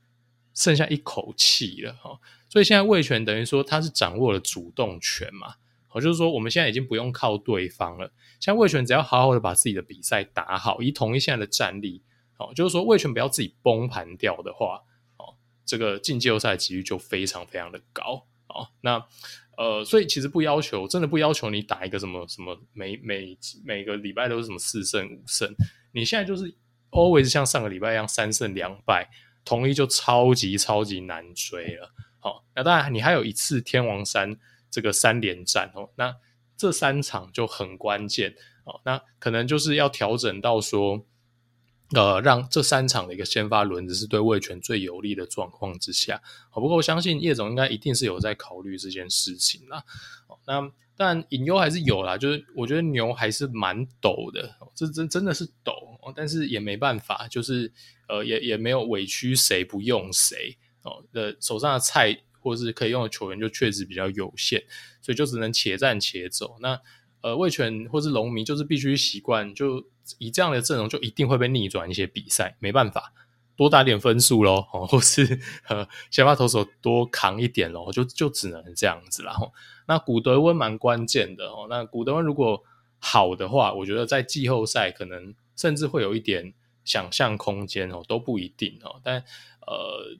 [0.54, 2.18] 剩下一口气了哈。
[2.48, 5.54] 所以现在味全等于说他是掌握了主动权嘛，
[5.88, 8.12] 好，就是说我们现在已经不用靠对方了。
[8.40, 12.02] 像味全只要好好的把自己的比赛打好，以统一现在的战力，
[12.42, 14.82] 哦，就是说味全不要自己崩盘掉的话。
[15.16, 18.68] 哦这个进季后赛几率就非常非常的高哦！
[18.82, 19.02] 那
[19.56, 25.54] 呃，所以其实不要求，真的不要求你打一个什么什么每每每个礼拜都是什么四胜五胜，
[25.92, 26.54] 你现在就是
[26.90, 29.08] always 像上个礼拜一样三胜两败，
[29.44, 31.94] 统一就超级超级难追了。
[32.18, 34.36] 好，那当然你还有一次天王山
[34.68, 36.14] 这个三连战哦，那
[36.56, 41.06] 这三场就很关键哦，那可能就是要调整到说。
[41.94, 49.84] 呃，让这三场的一个先发轮子是对魏权最有利的状况之下，好，不过我相信叶总应该一定是有在考虑这件事情啦。
[50.46, 55.74] 那但隐忧还是有啦，就是我觉得牛还是蛮抖的，这真真的是抖，
[56.16, 57.70] 但是也没办法，就是
[58.08, 64.62] 呃，也也没有委屈谁不用谁哦的手上的菜或是可以用的球员就确实比较有限，
[65.02, 66.56] 所以就只能且战且走。
[66.60, 66.80] 那
[67.20, 69.84] 呃，魏权或是龙民就是必须习惯就。
[70.18, 73.12] 以这样的阵容，就一定会被逆转一些比赛，没办法，
[73.56, 79.34] 多打点分数咯，或是呃，先发投手多扛一点咯，就就只能这样子啦。
[79.86, 82.62] 那古德温蛮关键的哦，那古德温如果
[82.98, 89.24] 好的话，我觉得在季后赛可能甚至会有一点想象空间哦，都不一定哦，但
[89.66, 90.18] 呃。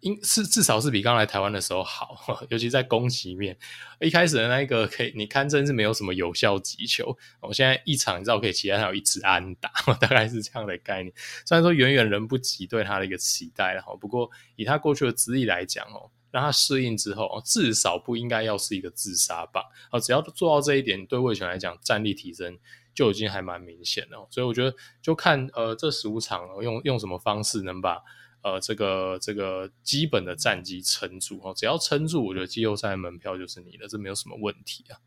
[0.00, 2.16] 应是至少是比刚来台湾的时候好，
[2.50, 3.56] 尤其在攻击面，
[4.00, 7.16] 一开始的那一个可以，你看真是没有什么有效击球。
[7.40, 11.12] 我现在一场你知道可以期待他有一支安打， 大概是这样的概念。
[11.44, 19.64] 虽然说远远人不及对他的一个期待哈，不过以他过去的资历来讲哦，让他适应之后，至少不应该要是一个自杀棒。
[19.90, 22.56] 哦，只要做到这一点，对味全来讲战力提升
[22.94, 24.28] 就已经还蛮明显了。
[24.30, 28.00] 所以我觉得就看呃这十五场用用什么方式能把。
[28.42, 34.98] 呃，这个这个基本的战绩撑住哦，只要撑住，我觉得季后赛门票就是你的，这没有什么问题啊。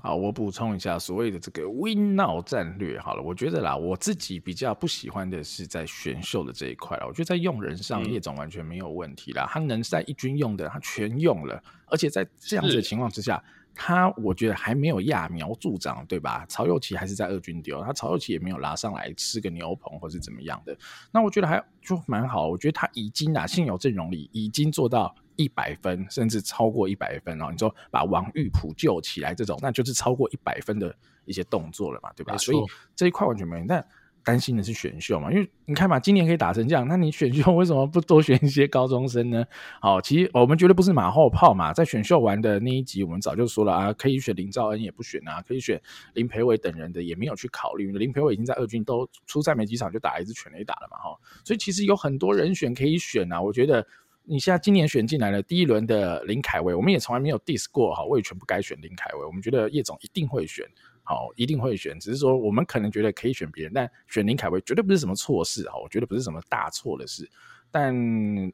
[0.00, 3.00] 好，我补充一下所谓的这个 Win Now 战略。
[3.00, 7.06] 好了，我觉得啦，我自己比较不喜欢的是在选秀的这一块啦。
[7.06, 13.42] 我觉得在用人上，叶总完全没有问题啦，嗯、他能在一军用的，他全用了，而且在这样子的情况之下。
[13.80, 16.44] 他我觉得还没有揠苗助长，对吧？
[16.48, 20.76] 曹佑齐还是在二军丢，他曹佑齐也没有拉上来吃个牛棚或是怎么样的。
[21.12, 27.50] 那我觉得还就蛮好，我觉得他已经啊现有阵容里已经做到一百分，甚至超过一百分哦。
[27.52, 30.92] 你说把王玉普救起来这种，那就是超过一百分的
[31.24, 32.36] 一些动作了嘛，对吧？
[32.36, 32.58] 所以
[32.96, 33.64] 这一块完全没有。
[33.68, 33.86] 但
[34.28, 39.42] 担心的是选秀嘛，因为你看嘛，今年可以打成这样，那你选秀为什么不多选一些高中生呢？
[39.80, 45.80] 好，其实我们绝对不是马后炮嘛，在选秀完的那一集，我们早就说了啊，可以选林兆恩也不选啊，可以选
[46.12, 53.86] 林培伟等人的也没有去考虑，林培伟已经在二军都出赛没几场就打一支全垒打了嘛，哈，所以其实有很多人选可以选啊，我觉得
[54.24, 60.66] 你现在今年选进来了第一轮的林凯威，我们也从来没有 diss 过哈，我也全部该选林凯威，我们觉得叶总一定会选。
[61.08, 65.72] 好，一定会选，只是说我们可能觉得可以选别人，但选林凯威绝对不是什么错事啊！
[65.82, 67.26] 我觉得不是什么大错的事。
[67.70, 67.96] 但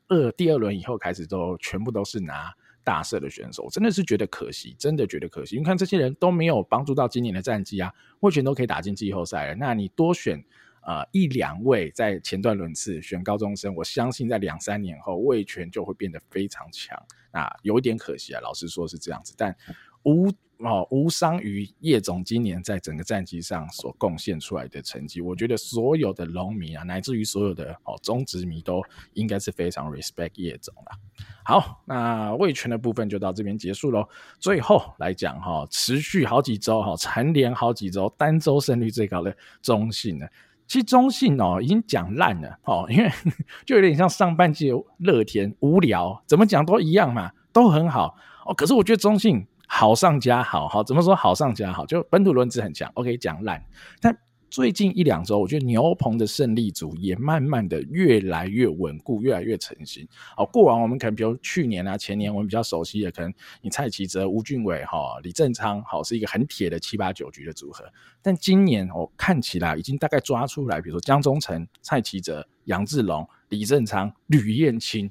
[0.07, 5.59] 二第二轮以后开始都全部都是拿大社的选手，真的是觉得可惜，真的觉得可惜。
[5.59, 10.41] 你看这些人都没有帮助到今年的战绩啊，味全都可以打进季后赛了，那你多选
[10.87, 16.97] 呃一两位在前段轮次选高中生，我相信在两三年后魏全就会变得非常强。
[17.33, 19.57] 那有一点可惜啊，老实说是这样子，但
[20.05, 20.31] 无。
[20.59, 28.81] 哦，无伤于叶总今年在整个战绩上所贡献出来的成绩，我觉得所有的龙迷啊，乃至于所有的哦中职迷都
[29.15, 30.97] 应该是非常 respect 叶总啦。
[31.45, 34.09] 好，那味全的部分就到这边结束喽。
[34.39, 40.27] 最后来讲哈、持续好几周哈，蝉联好几周单周胜率最高的中信呢，
[40.67, 43.11] 其实中信哦已经讲烂了哦，因为
[43.67, 48.55] 就有点像上半季乐天无聊，怎么讲都一样嘛，都很好哦。
[48.55, 49.45] 可是我觉得中信。
[49.77, 51.17] 好上加好，好怎么说？
[51.17, 52.89] 好上加好，就本土轮子很强。
[52.95, 53.61] OK，讲烂。
[54.01, 54.17] 但
[54.49, 60.07] 最近一两周，我觉得牛棚的胜利组也慢慢的越来越稳固，越来越成型。
[60.37, 67.85] 好，过往我们可能比如去年啊、前年，我们比较熟悉的，可能你蔡奇哲、吴俊伟、哈李正昌，好是一个很铁的七八九局的组合。
[68.23, 75.11] 但今年我看起来已经大概抓出来，比如说江中诚、蔡奇哲、杨志龙、李正昌、吕彦青。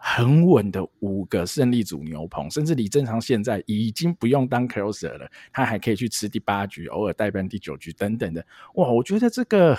[0.00, 8.40] 很稳的五个胜利组牛棚，甚至李正常现在已经不用当 closer 了，他还可以去吃第八局，偶尔代班第九局等等的。
[8.76, 9.76] 哇，我觉得这个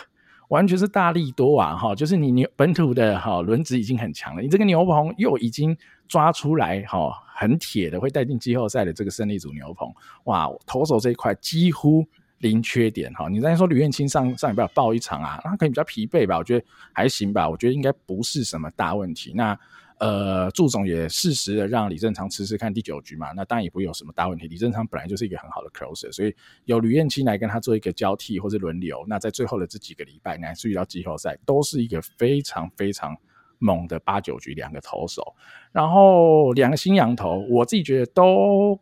[0.49, 1.73] 完全是大利多啊！
[1.75, 9.89] 哈，就是你牛本土的哈轮值已经很强了，你这个牛棚又已经抓出来哈，很铁的会带进季后赛的这个胜利组牛棚，
[10.25, 12.05] 哇，投手这一块几乎
[12.39, 13.29] 零缺点哈。
[13.29, 19.31] 你刚才说吕彦青上上礼拜爆一场啊，他可能比较疲惫吧，我觉得还行吧，我觉得应该不是什么大问题。
[19.33, 19.57] 那。
[19.99, 24.47] 呃，祝总也适时的让李正昌吃吃看第九局嘛，那当然也不会有什么大问题。
[24.47, 26.33] 李正昌本来就是一个很好的 closer，所以
[26.65, 33.15] 有吕彦青来跟他做一个交替或者轮流，那在最后的这几个礼拜，乃至于到季后赛，都是一个非常非常
[33.57, 35.35] 猛的八九局两个投手，
[35.71, 38.79] 然后两个新洋投，我自己觉得都。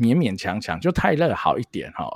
[0.00, 2.08] 勉勉强强就泰勒好一点哈，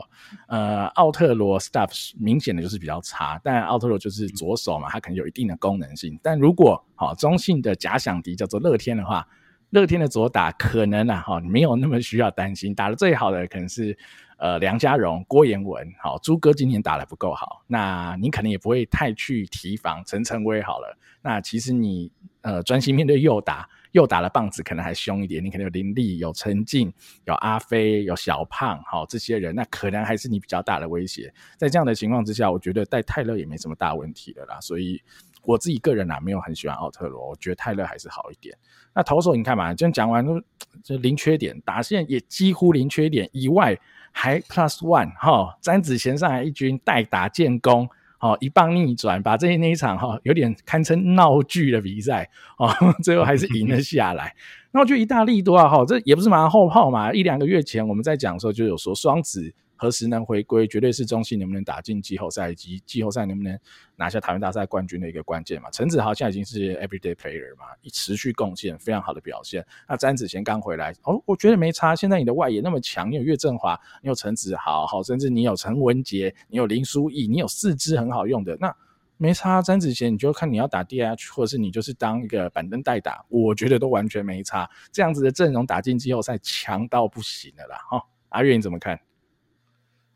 [0.49, 6.19] 呃，奥特罗 stuff 明显的就是比较差，但奥特罗就是左手嘛，它可能有一定的功能性。
[6.23, 9.29] 但如果好中性的假想敌叫做乐天的话，
[9.71, 13.97] 乐天的左打可能啊哈没有那么需要担心，打得最好的可能是
[14.39, 20.97] 呃梁家荣、郭彦文，好朱哥今年打得不够好，那你可能也不会太去提防陈晨威好了。
[21.23, 22.11] 那其实你
[22.41, 23.69] 呃专心面对右打。
[23.95, 25.43] 又打了棒子，可能还凶一点。
[25.43, 26.93] 你可能有林立、有陈静、
[27.27, 31.33] 有阿飞、有小胖，好这些人，那可能还是你比较大的威胁。
[31.57, 34.61] 在这样的情况之下，我觉得带泰勒也没什么大问题的啦。
[34.61, 35.01] 所以
[35.45, 38.57] 我自己个人啊，没有很喜欢奥特罗，我觉得泰勒还是好一点。
[38.93, 40.43] 那投手你看嘛，这样讲完都
[40.83, 43.79] 就零缺点，打线也几乎零缺点，以外
[44.11, 47.89] 还 plus one 哈，詹子贤上来一军代打建功。
[48.25, 52.73] 哦，一棒逆转，把这那一场哈有点堪称闹剧的比赛哦，
[53.05, 54.35] 最后还是赢了下来。
[54.73, 57.13] 那我觉得意大利多啊，哈，这也不是马上后炮嘛。
[57.13, 59.53] 一两个月前我们在讲的时候就有说双子。
[59.77, 63.59] 何时能回归，绝对是中信能不能打进季后赛以及季后赛能不能
[63.97, 65.71] 拿下台湾大赛冠军的一个关键嘛。
[65.71, 69.65] 陈子豪现在已经是 everyday player 嘛，持续贡献非常好的表现。
[69.89, 71.95] 那詹子贤刚回来，哦，我觉得没差。
[71.95, 78.75] 现在你的外野那么强，你有岳振华，你有陈子豪，好，甚至你有陈文杰，你有林书义，你有四支很好用的，那
[79.17, 79.61] 没差。
[79.63, 84.69] 詹子贤你就看你要打 DH，或者是你就是当一个板凳代打，我觉得都完全没差。
[84.93, 87.77] 这样子的阵容打进季后赛，强到不行了啦。
[87.91, 88.99] 哈，阿月你怎么看？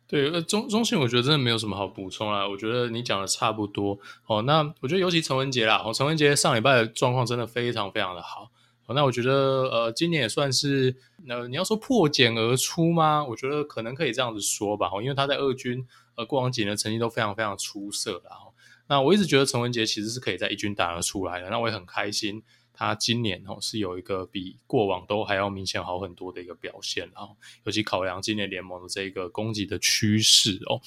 [0.09, 2.49] 对，呃，中中信我觉得真的没有什么好补充啦。
[2.49, 3.99] 我觉得你讲的差不多。
[4.27, 8.51] 哦，那我觉得尤其陈文杰啦，哦，陈文杰上礼拜的状况真的非常非常的好。
[8.87, 10.97] 哦，那我觉得呃，今年也算是，
[11.29, 13.23] 呃，你要说破茧而出吗？
[13.23, 14.89] 我觉得可能可以这样子说吧。
[14.91, 18.31] 哦，因为他在二军呃过往几年成绩都非常非常出色啦。
[18.31, 18.49] 哦，
[18.89, 21.51] 那我一直觉得陈文杰其实是可以在一军打得出来的。
[21.51, 22.43] 那我也很开心。
[22.79, 30.81] 他今年哦是有一个比过往都还要明显好很多的一个表现，然后尤其考量今年联盟的这个攻击的趋势哦，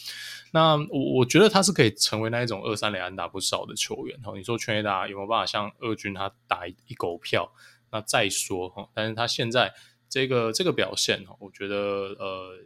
[0.54, 4.38] 那我我觉得他是可以成为那一种二三垒安打不少的球员哦。
[4.38, 7.52] 你说全垒打有没有办法像二军他打一狗票？
[7.92, 9.74] 那再说哈，但是他现在
[10.08, 11.76] 这个这个表现哦，我觉得
[12.18, 12.58] 呃，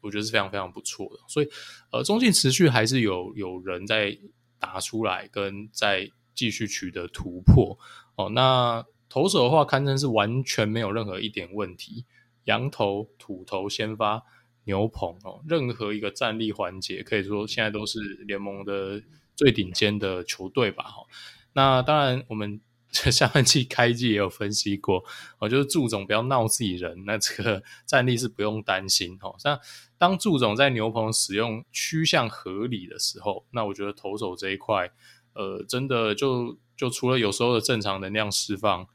[0.00, 1.20] 我觉得是非常非常不错的。
[1.26, 1.48] 所以
[1.90, 4.16] 呃，中信持续还是有有人在
[4.60, 7.76] 打出来，跟在继续取得突破。
[8.18, 12.04] 哦，那投手的话，堪称是完全没有任何一点问题。
[12.44, 14.24] 羊投、土投、先发、
[14.64, 19.00] 牛棚哦，任何一个战力环节，可以说现在都是联盟的
[19.36, 20.82] 最顶尖的球队吧。
[20.82, 21.06] 哈，
[21.52, 22.60] 那当然，我们
[22.90, 25.04] 下半季开季也有分析过，
[25.38, 29.16] 哦，就是祝总不要闹自己人，那这个战力是不用担心。
[29.22, 29.60] 哦，像
[29.96, 34.90] 当祝总在牛棚使用趋向合理的时候，那我觉得投手这一块，
[35.34, 36.58] 呃，真的就。
[36.78, 38.86] 就除了有时候的正常能量释放，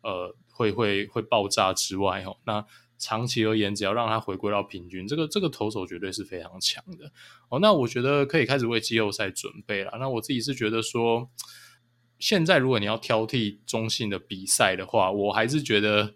[0.00, 2.66] 呃，会会会爆炸之外，哦，那
[2.98, 7.12] 长期而言，只要让他回归到平均，这个这个投手绝对是非常强的
[7.50, 7.58] 哦。
[7.60, 9.92] 那我觉得可以开始为季后赛准备了。
[10.00, 11.30] 那我自己是觉得说，
[12.18, 16.14] 现在如果你要挑剔中性的比赛的话，我还是觉得，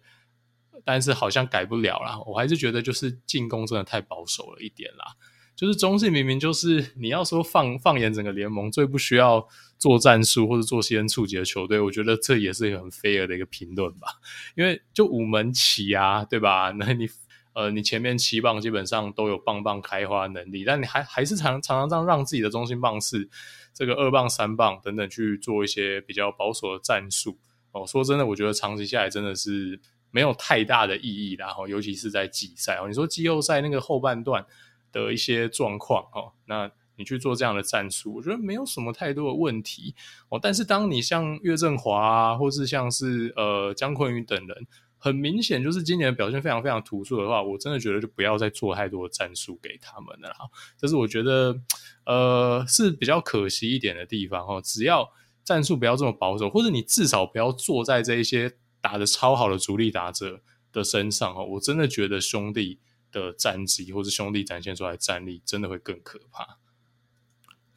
[0.83, 2.19] 但是好像改不了啦。
[2.27, 5.17] 我还是觉得就是进攻真的太保守了一点啦。
[5.61, 9.47] 就是中信明明就是你要说放放眼整个联盟最不需要
[9.77, 14.09] 做战术或者做先触及的球队，我觉得这也是一个很 fair 的一个评论吧。
[14.55, 16.73] 因为就五门起啊，对吧？
[16.79, 17.07] 那你
[17.53, 23.29] 呃你前面七棒基本上都有棒棒开花能力，但你还还是常常常常让自己的中心棒是
[23.75, 27.37] 这个二棒三棒等等去做一些比较保守的战术
[27.73, 27.87] 哦。
[27.87, 29.79] 说真的，我觉得长期下来真的是
[30.11, 31.49] 没有太大的意义啦。
[31.49, 34.47] 然后尤其是在季赛哦，你说季后赛那个后半段。
[34.93, 39.95] 的一些状况哦，那你去做这样的战术，我觉得没有什么太多的问题
[40.29, 40.39] 哦。
[40.43, 44.67] 但是当你像岳振华啊，或是像是呃江坤宇等人，
[44.99, 50.37] 很明显就是今年表现非常非常突出的话，我真的觉得就不要再做太多的战术给他们了啦。
[50.77, 51.59] 这是我觉得
[52.05, 54.61] 呃是比较可惜一点的地方哦。
[54.63, 55.11] 只要
[55.43, 62.79] 战术不要这么保守，或者你至少不要坐在这一些打得超好的主力打者的身上哦，我真的觉得兄弟
[63.13, 66.47] 的战绩或者兄弟展现出来的战力，真的会更可怕。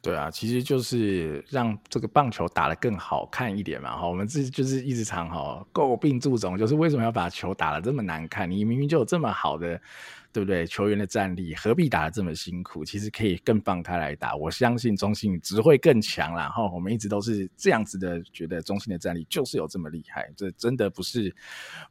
[0.02, 3.96] 对啊，其实就是让这个棒球打得更好看一点嘛。
[3.96, 8.50] 哈，我们这就是一直常哈诟病祝总，就是为什么要把球打得这么难看？
[8.50, 9.80] 你明明就有这么好的，
[10.30, 10.66] 对不对？
[10.66, 12.84] 球员的战力，何必打得这么辛苦？
[12.84, 14.36] 其实可以更放开来打。
[14.36, 16.42] 我相信中信只会更强啦。
[16.42, 20.30] 然后我们一直都是这样子的，觉得中信的战力就是有这么厉害。
[20.36, 21.34] 这真的不是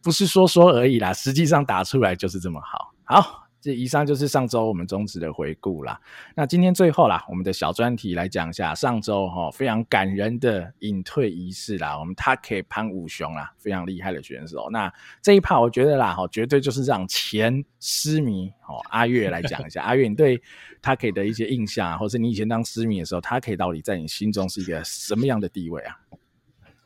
[0.04, 2.93] 不是说说而已啦，实际上打出来就是这么好。
[3.04, 3.42] 好。
[3.64, 5.98] 这以上就是上周我们中职的回顾啦。
[6.36, 11.98] 那今天最后啦，我们的小专题来讲一下上周哈非常感人的隐退仪式啦。
[11.98, 14.68] 我们 Take 潘武雄啦，非常厉害的选手。
[14.70, 19.82] 那这一趴我觉得啦，哈，绝对就是让前狮迷哦阿月来讲一下。
[19.88, 20.42] 阿月，你对
[20.82, 25.98] Take 的一些印象，或是你以前当狮迷的时候，Take 到底在你心中是一个什么样的地位啊？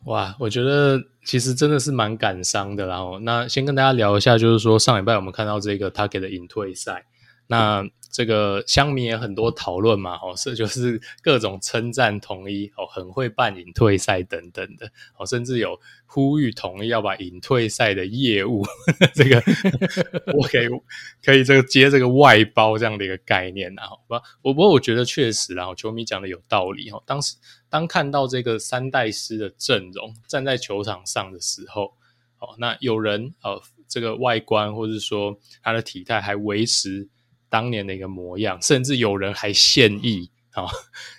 [0.06, 2.86] 哇，我觉得其实真的是蛮感伤的。
[2.86, 7.04] 然后，那先跟大家聊一下，就是说上礼拜我们看到这个 Tiger 的隐退赛，
[7.48, 18.66] 那这个乡民也很多讨论嘛，哦，是就是各种称赞统一哦，很会办隐退赛等等的，哦，甚至有呼吁统一要把隐退赛的业务，
[19.14, 19.42] 这个
[20.34, 20.68] 我可以
[21.24, 27.36] 可以这个接这个外包这样的一个概念，然后不，我不过我觉得确实，啊球迷讲的有道理，哦，当时。
[27.70, 31.94] 当看到这个三代师的阵容站在球场上的时候，
[32.40, 37.10] 哦，那有人呃，这个外观或者说他的体态还维持
[37.50, 40.68] 当年的一个模样，甚至有人还现役，哦，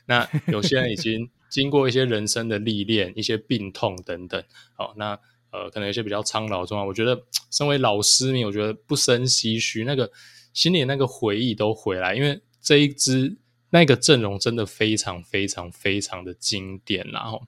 [0.06, 4.42] 那有些人已经 经过一些人生的历练，一些病痛等等，
[4.76, 5.18] 哦，那
[5.50, 10.10] 呃，可能有些比较苍老的状况，我觉得身为老狮迷，我觉得不生唏嘘，那个
[10.52, 13.36] 心里那个回忆都回来，因为这一支。
[13.70, 17.42] 那个阵容真的非常非常非常的经典，然后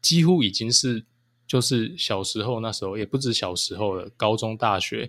[0.00, 1.04] 几乎已经是
[1.46, 5.08] 就是小时候那时候，也不止小时候了，高中、大学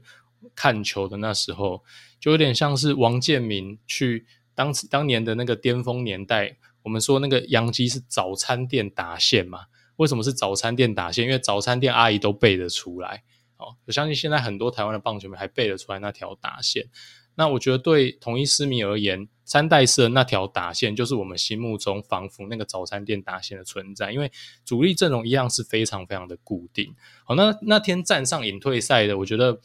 [0.56, 1.84] 看球的那时候，
[2.20, 6.58] 就有点像是王建民去当当年的那个巅峰年代。
[6.84, 9.68] 我们说那个杨基是早餐店打线嘛？
[9.96, 11.24] 为什么是早餐店打线？
[11.24, 13.24] 因为早餐店阿姨都背得出来。
[13.56, 16.90] 哦，我相信现在很多台湾的棒球迷还背得出来那条打线。
[17.36, 24.32] 那我觉得对统一狮迷而言，三代社那条打线就是我们心目中仿佛那个早餐店打线的存在，因为
[24.64, 26.94] 主力阵容一样是非常非常的固定。
[27.26, 29.60] 好，那那天站上隐退赛的，我觉得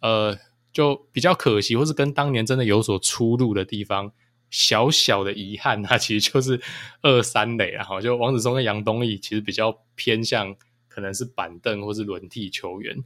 [0.00, 0.38] 呃
[0.72, 4.12] 就比较可惜，或是跟当年真的有所出入的地方，
[4.48, 6.60] 小小的遗憾，那其实就是
[7.02, 10.54] 二三垒，然后就王子松跟杨东义其实比较偏向
[10.86, 12.96] 可能是板凳或是轮替球员。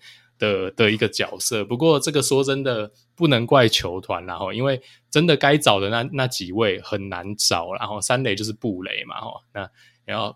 [0.43, 9.70] 的的一个角色，不过这个说真的不能怪球团，然后因为真的该找的那那几位很难找，然后三垒就是布雷嘛，哈，那
[10.05, 10.34] 然后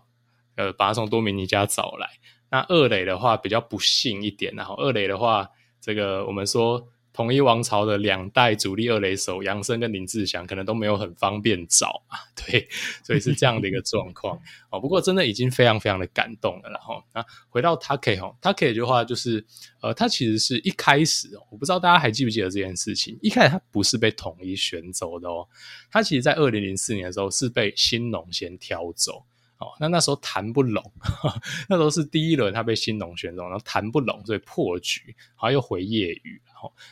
[0.55, 2.07] 呃把他从多米尼加找来，
[2.49, 5.49] 那二垒的话比较不幸一点，然后二垒的话，
[5.81, 6.87] 这个我们说。
[7.17, 12.69] 统一王朝的两代主力二垒手杨森跟林志祥可能都没有很方便找啊， 对，
[13.03, 14.39] 所以是这样的一个状况
[14.69, 14.79] 哦。
[14.79, 19.43] 不过真的已经非常非常的感动了，然后那回到 Take 哈，Take 的话就是
[19.81, 25.47] 呃，他其实是一开始哦，我不知道大家还记不记得这件事情，一开始他不是被统一选走的哦，
[25.89, 29.25] 他其实在二零零四年的时候是被新农先挑走。
[29.59, 30.83] 哦，那那时候谈不拢，
[31.67, 36.39] 那时候是第一轮他被新农选中，然后谈不拢，所以破局，然后又回业余，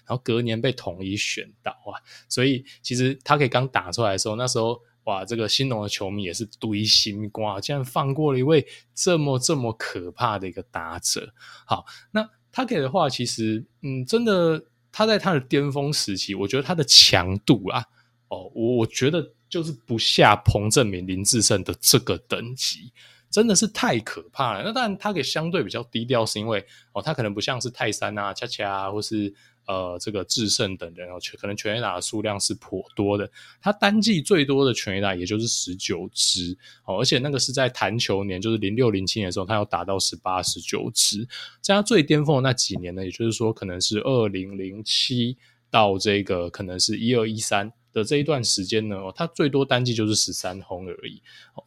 [0.06, 1.98] 然后隔年被统一选到啊，
[2.30, 11.34] 所以其实他可以刚打出来的时候，那时候哇，这个兴农的球迷也是堆心瓜，竟然放过了一位这么这么可怕的一个打者。
[11.66, 17.84] 好，那他给的话，其实嗯，真的他在他的巅峰时期，我觉得他的强度啊，
[18.28, 19.32] 哦，我我觉得。
[19.48, 22.92] 就是不下彭政闵、林志胜的这个等级，
[23.30, 24.64] 真的是太可怕了。
[24.66, 29.34] 那当然，他给相对比较低调，是因为哦，他可能不像是泰山啊、恰恰啊，或是
[29.68, 33.30] 呃这个智胜等人哦，可能全垒打的数量是颇多的。
[33.62, 41.28] 他单季最多的全垒打也就是十九支哦，而且那个是在弹球年，就是零六零七年的时候，他要打到十八、十九支。
[41.62, 45.38] 在他最巅峰的那几年呢，也就是说，可能是二零零七
[45.70, 47.72] 到这个可能是一二一三。
[47.92, 51.22] 的这一段时间呢，他最多单季就是十三轰而已。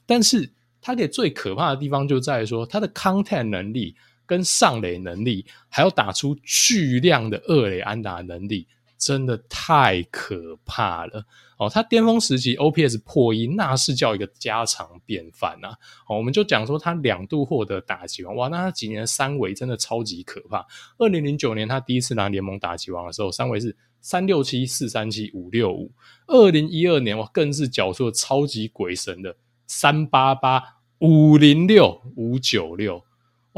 [0.04, 3.96] 但是他给最可怕的地方就在于说，他的 content 能力
[4.28, 11.24] 跟上垒能力，还要打出巨量的二垒安打能力，真的太可怕了。
[11.58, 15.70] 哦，他巅峰时期 OPS 破一，那是叫一个家常便饭呐。
[16.06, 20.64] 哦，我们就讲说他两度获得打击王，哇，那他几年三围真的超级可怕。
[20.98, 23.74] 二零零九年他第一次拿联盟打击王的时候，三围是。
[24.00, 25.90] 三六七四三七五六五，
[26.28, 30.62] 二零一二年哇，更是缴出了超级鬼神的三八八
[31.00, 33.04] 五零六五九六，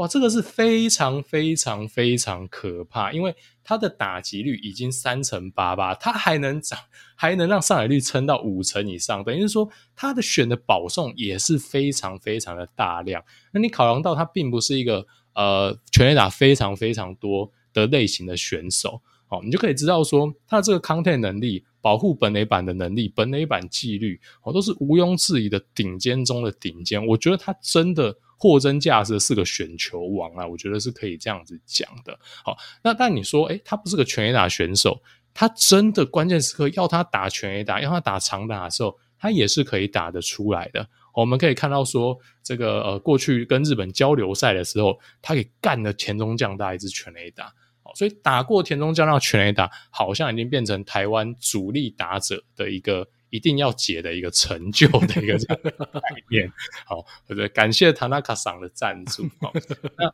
[0.01, 6.79] 哇，这个是非常非常非常可怕，因为他的打击率已经三成八八，他还能涨，
[7.15, 13.23] 还能让上垒率撑到五成以上，等于是说他的选的保送也是非常非常的大量。
[13.53, 19.03] 那你考量到他并不是一个呃全垒打非常非常多的类型的选手。
[19.29, 27.05] 哦，你就可以知道说，他的这个抗打能力、保护本垒板的能力、本垒板纪律，哦，都是毋庸置疑的顶尖中的顶尖。
[27.05, 30.47] 我觉得他真的货真价实是个选球王啊！
[30.47, 32.17] 我觉得是可以这样子讲的。
[32.43, 34.99] 好，那但你说，诶，他不是个全 A 打选手，
[35.31, 40.89] 他真的关键时刻要他打全 A 打，要他打长打的时候，他也是可以打得出来的。
[41.13, 47.53] 我们可以看到说，这个呃，过去跟日本交流赛的时候，他给干了田中将大一支全 A 打。
[47.93, 56.53] 所以打过田中将大全垒打，好像已经变成台湾主力打者的一个一定要解的一个成就的一个这样的概念。
[56.85, 59.27] 好，对对，感谢田中桑的赞助。
[59.97, 60.13] 那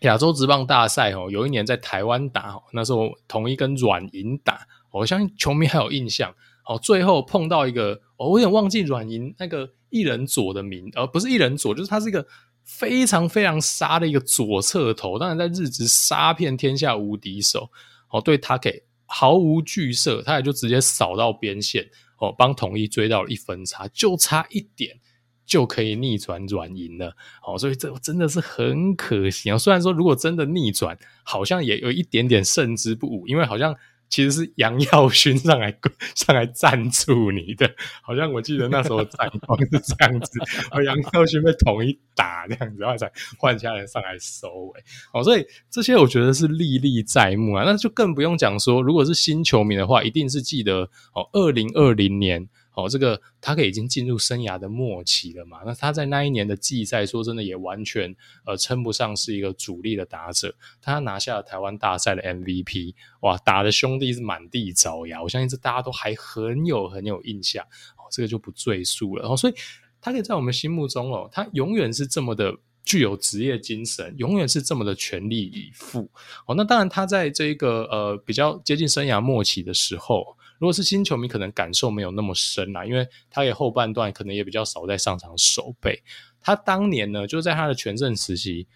[0.00, 6.34] 亚洲职棒大赛哦，有一年在台湾打，那时候统一跟软银打，我相信球迷还有印象。
[6.64, 12.26] 哦，最后碰到一个，我有点忘记软银那个一人左的名，而不是一人左，就是他是一个。
[12.62, 17.68] 非常非常杀的一个左侧头，当然在日职杀遍天下无敌手
[18.10, 24.96] 哦，对他给毫无惧色，他也就直接扫到边线哦，帮统一追到了一分差，就差一点
[25.44, 27.14] 就可以逆转软银了
[27.44, 29.58] 哦，所以这真的是很可惜啊。
[29.58, 33.76] 虽然说如果真的逆转，好像也有一点点胜之不武，因为好像。
[34.10, 35.74] 其实是杨耀勋上来
[36.14, 40.38] 上来赞助你的， 好像我记得那时候战况是这样子，
[40.70, 44.80] 而 杨耀勋被统一打这样子，然后才换其他人上来收尾。
[45.14, 52.48] 哦，所以这些我觉得是历历在目啊，那就更不用讲说，如果是新球迷的话，一定是记得哦，二零二零年。
[52.72, 55.60] 哦，这个他可以已经进入生涯的末期了嘛？
[55.66, 58.14] 那他在那一年的季赛，说真的也完全
[58.46, 60.54] 呃称不上是一个主力的打者。
[60.80, 67.64] 他拿下了台湾大赛的 MVP，哇，打的兄弟是满地找牙，我相信这大家都还很有很有印象。
[67.96, 69.28] 哦，这个就不赘述了。
[69.28, 69.54] 哦，所以
[70.00, 76.08] 他可以在我们心目中哦，他永远是这么的具有职业精神，永远是这么的全力以赴。
[76.46, 80.36] 哦，那当然他在这个呃比较接近生涯末期的时候。
[80.60, 86.02] 如果是新球迷，可能感受没有那么深啦，因为他也后半段可能也比较少在上场守备。
[86.38, 88.66] 他当年呢，就在他的全盛时期，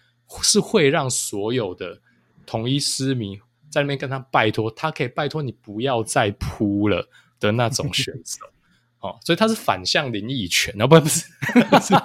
[0.41, 1.99] 是会让所有的
[2.43, 7.07] 统一狮迷在那边跟他拜托，他可以拜托你不要再扑了
[7.39, 8.39] 的那种选 手。
[9.01, 11.27] 哦，所以他是反向林益全，啊，不，不是，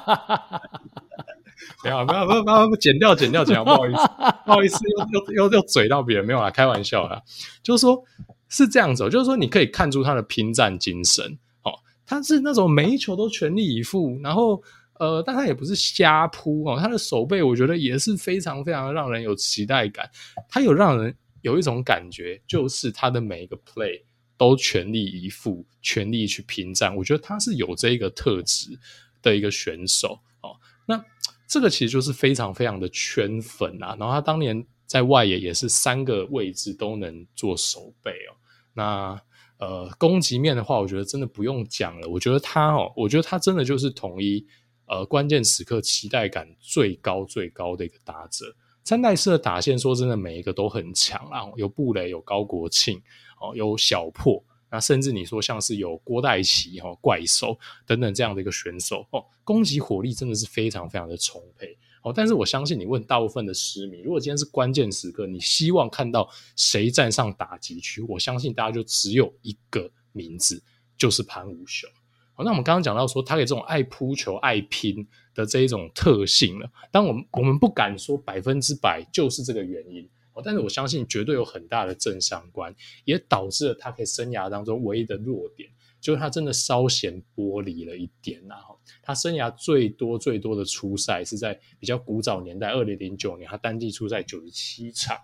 [1.82, 4.06] 没有，没有，没有，没有，剪掉，剪掉，剪掉，不好意思，
[4.44, 7.22] 不好意思，又又又又嘴到别人，没有啦，开玩笑啦，
[7.62, 8.04] 就是说。
[8.50, 11.72] 是这样子，就是说你可以看出他的拼战精神，哦，
[12.04, 14.62] 他是那种每一球都全力以赴，然后
[14.98, 20.10] 呃，但他也不是瞎扑哦，他的守备我觉得也是非常非常让人有期待感，
[20.48, 24.02] 他有让人有一种感觉，就是他的每一个 play
[24.36, 28.78] 都全力以赴，全力去拼战，我觉得他是有这个特质
[29.22, 31.02] 的一个选手哦，那
[31.46, 38.34] 这个其实就是非常非常的圈粉啊，然后他当年在外野也是三个位置都能做守备哦。
[38.72, 39.22] 那
[39.58, 42.08] 呃，攻击面的话，我觉得真的不用讲了。
[42.08, 44.44] 我觉得他哦，我觉得他真的就是统一
[44.86, 48.56] 呃关键时刻期待感最高最高的一个打者。
[48.82, 53.00] 三代式的打线，说真的，每一个都很强啊，有布雷，有高国庆，
[53.40, 61.78] 哦，有小破，那甚至你说像是有郭代奇哈、怪兽等等这样的一个选手哦，攻击火力真的是非常非常的充沛。
[62.02, 68.00] 哦，但是我相信你问大部分的狮迷，如果今天是关键时刻，你希望看到谁站上打击区？
[68.02, 70.62] 我相信大家就只有一个名字，
[70.96, 71.90] 就是潘武雄。
[72.32, 76.70] 好，那我们刚刚讲到说，他给这种爱扑球、爱拼的这一种特性了。
[76.90, 80.08] 当我们我们不敢说百分之百就是这个原因。
[80.32, 82.74] 哦，但是我相信绝对有很大的正相关，
[83.04, 85.68] 也导致了他可以生涯当中唯一的弱点。
[86.00, 95.16] 就是他真的稍显玻璃了一点呐，哈，他生涯最多最多的出赛是在比较古早年代，二零零九年，他单季出赛九十七场。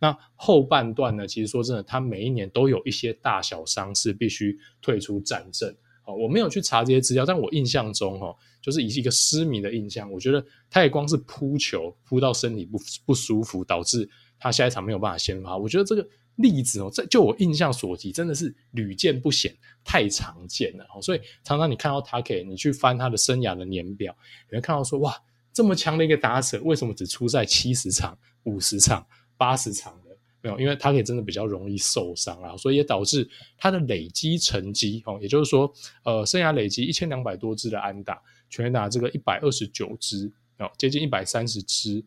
[0.00, 5.74] 那后半段呢，其实说真的，他每一年都有一些大小伤势，必须退出战阵。
[6.04, 14.08] 哦，我没有去查这些资料，但我印象中，哈，就是以一个失迷的印象，我觉得他也光是扑球扑到身体不不舒服，导致
[14.38, 15.56] 他下一场没有办法先发。
[15.56, 16.06] 我觉得这个。
[16.36, 19.54] 例子哦，这就我印象所及，真的是屡见不鲜，
[19.84, 21.00] 太常见了哦。
[21.00, 24.16] 所以常常你看到他可以，你去翻他的生涯的年表，
[24.50, 25.16] 你会看到说，哇，
[25.52, 29.06] 这么强的一个打者，为什么只出赛七十场、五十场、
[29.36, 30.16] 八十场的？
[30.40, 35.72] 没有，因为他可以真的比较容易受伤啊，所以也导致他的累积成绩哦，也就是说，
[36.02, 38.20] 呃，生涯累积一千两百多支的安打，
[38.50, 42.04] 全打这个一百二十九支哦，接近一百三十支。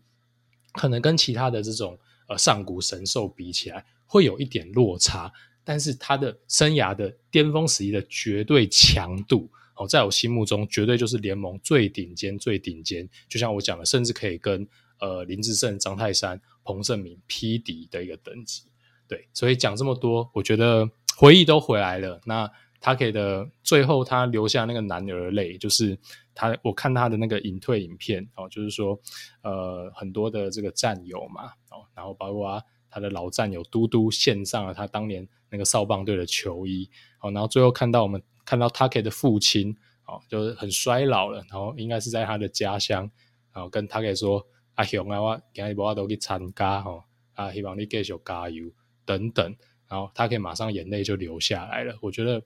[0.73, 1.97] 可能跟其他的这种
[2.27, 5.31] 呃上古神兽比起来，会有一点落差。
[5.63, 13.07] 但是他的生涯的巅峰时期的绝对强度哦，在我心目中绝对就是联盟最顶尖、最顶尖。
[13.27, 14.65] 就像我讲的，甚至可以跟
[15.01, 18.63] 呃林志胜、张泰山、彭政闵匹敌的一个等级。
[19.09, 22.21] 对，所以讲这么多，我觉得回忆都回来了。
[22.25, 22.49] 那
[22.79, 25.97] 他给的最后，他留下那个男儿泪，就是
[26.33, 28.97] 他我看他的那个隐退影片哦，就是说
[29.41, 32.63] 呃很多的这个战友嘛哦，然后包括
[32.97, 35.27] 他的老战友嘟嘟献上了他当年。
[35.49, 36.89] 那个少棒队的球衣，
[37.19, 39.73] 好，然后最后看到我们看到 Take 的父亲，
[40.05, 43.09] 哦，就是很衰老了，然后应该是在他的家乡，
[43.53, 44.45] 然后跟 Take 说
[44.75, 47.01] ：“阿雄啊，我今日无法度去参加，吼，
[47.33, 48.69] 啊，希望你继续加油
[49.05, 49.55] 等等。”
[49.87, 51.97] 然后 Take 马上眼泪就流下来了。
[52.01, 52.43] 我觉得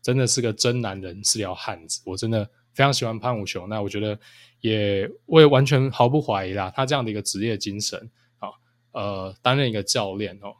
[0.00, 2.00] 真的是个真男人，是条汉子。
[2.06, 4.18] 我真的非常喜欢潘武雄，那我觉得
[4.62, 8.10] 也我也完全毫不怀疑啦，他这样的一个职业精神，
[8.92, 10.54] 呃，担任一个教练哦。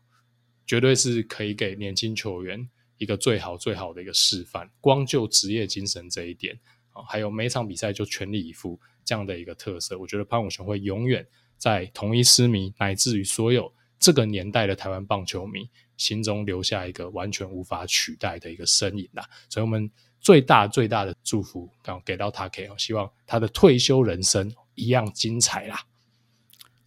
[0.67, 2.69] 绝对是可以给年轻球员
[2.99, 4.71] 一个最好最好的一个示范。
[4.83, 6.61] 光就职业精神这一点
[6.93, 11.27] 啊，还有每场比赛就全力以赴这样的一个特色，我觉得潘武雄会永远
[11.57, 19.27] 在同一狮迷乃至于所有这个年代的台湾棒球迷心中留下一个完全无法取代的一个身影啦。
[19.49, 25.87] 所以，我们最大最大的祝福刚给到他，给希望他的退休人生一样精彩啦。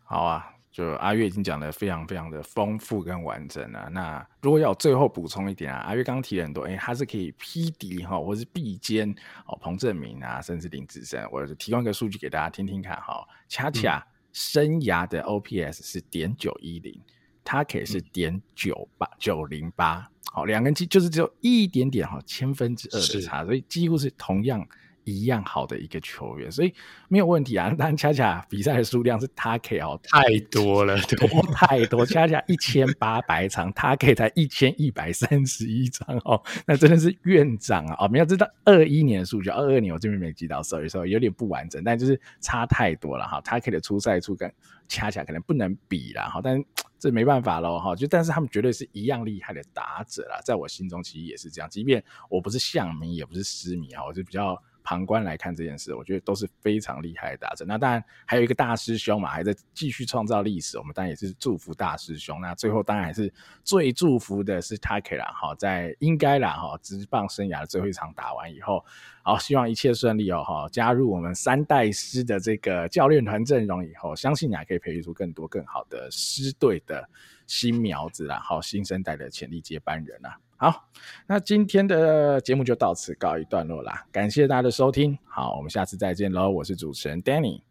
[0.04, 0.61] 好啊。
[0.72, 3.90] 就阿月已经讲的非常非常的丰富跟完整了。
[3.92, 9.14] 那如果要最后补充一点啊，阿月刚刚提了很多，诶、欸，他是可以匹敌哈，或是比肩
[9.46, 11.28] 哦，彭正明啊，甚至林志胜。
[11.30, 13.28] 我就提供一个数据给大家听听看哈。
[13.50, 14.02] 恰恰
[14.32, 16.98] 生涯的 OPS 是点九一零，
[17.44, 24.66] 他可以是点九八九零八，好，两个人就是只有一点点哈，千分之二的差，所以几乎是同样。
[25.04, 26.74] 一样好的一个球员，所以
[27.08, 27.74] 没有问题啊。
[27.78, 30.22] 但恰恰比赛的数量是他可以哦，太
[30.52, 32.06] 多了， 多太多。
[32.06, 37.96] 恰恰一千八百场， 他可以才一千一百三十一场哦，那真的是院长啊！
[38.00, 43.40] 哦，没有知道二一年的数据，二二年我这边没记到，所以说有点不完整，但就是差太多了哈。
[43.42, 44.52] 他可以的出赛数跟
[44.88, 46.64] 恰恰可能不能比了哈，但
[47.00, 47.96] 这没办法喽哈。
[47.96, 51.70] 就但是他们绝对是一样厉害的打者啦，在我心中其实也是这样。
[51.70, 54.62] 即便我不是象迷，也不是狮迷啊，我是比较。
[54.84, 57.66] 旁观来看这件事，我觉得都是非常厉害的打者。
[57.66, 60.78] 那当然还有一个大师兄嘛，还在继续创造历史。
[60.78, 62.40] 我们当然也是祝福大师兄。
[62.42, 63.32] 那最后当然还是
[63.64, 68.84] 最祝福的是 Take 啦，哈，在应该啦哈，职棒生涯的最后一场打完以后，
[69.24, 70.68] 好，希望一切顺利哦哈。
[70.70, 77.08] 加入我们三代师的这个教练团阵容以后，相信你还可以培育出更多更好的师队的
[77.48, 80.38] 新苗子啦，好，新生代的潜力接班人啊。
[80.62, 80.88] 好，
[81.26, 87.64] 那今天的节目就到此告一段落啦，感谢大家的收听，好，我们下次再见喽，我是主持人 Danny，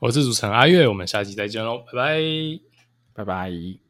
[0.00, 2.20] 我是主持人阿月，我们下期再见喽，拜拜，
[3.14, 3.83] 拜拜。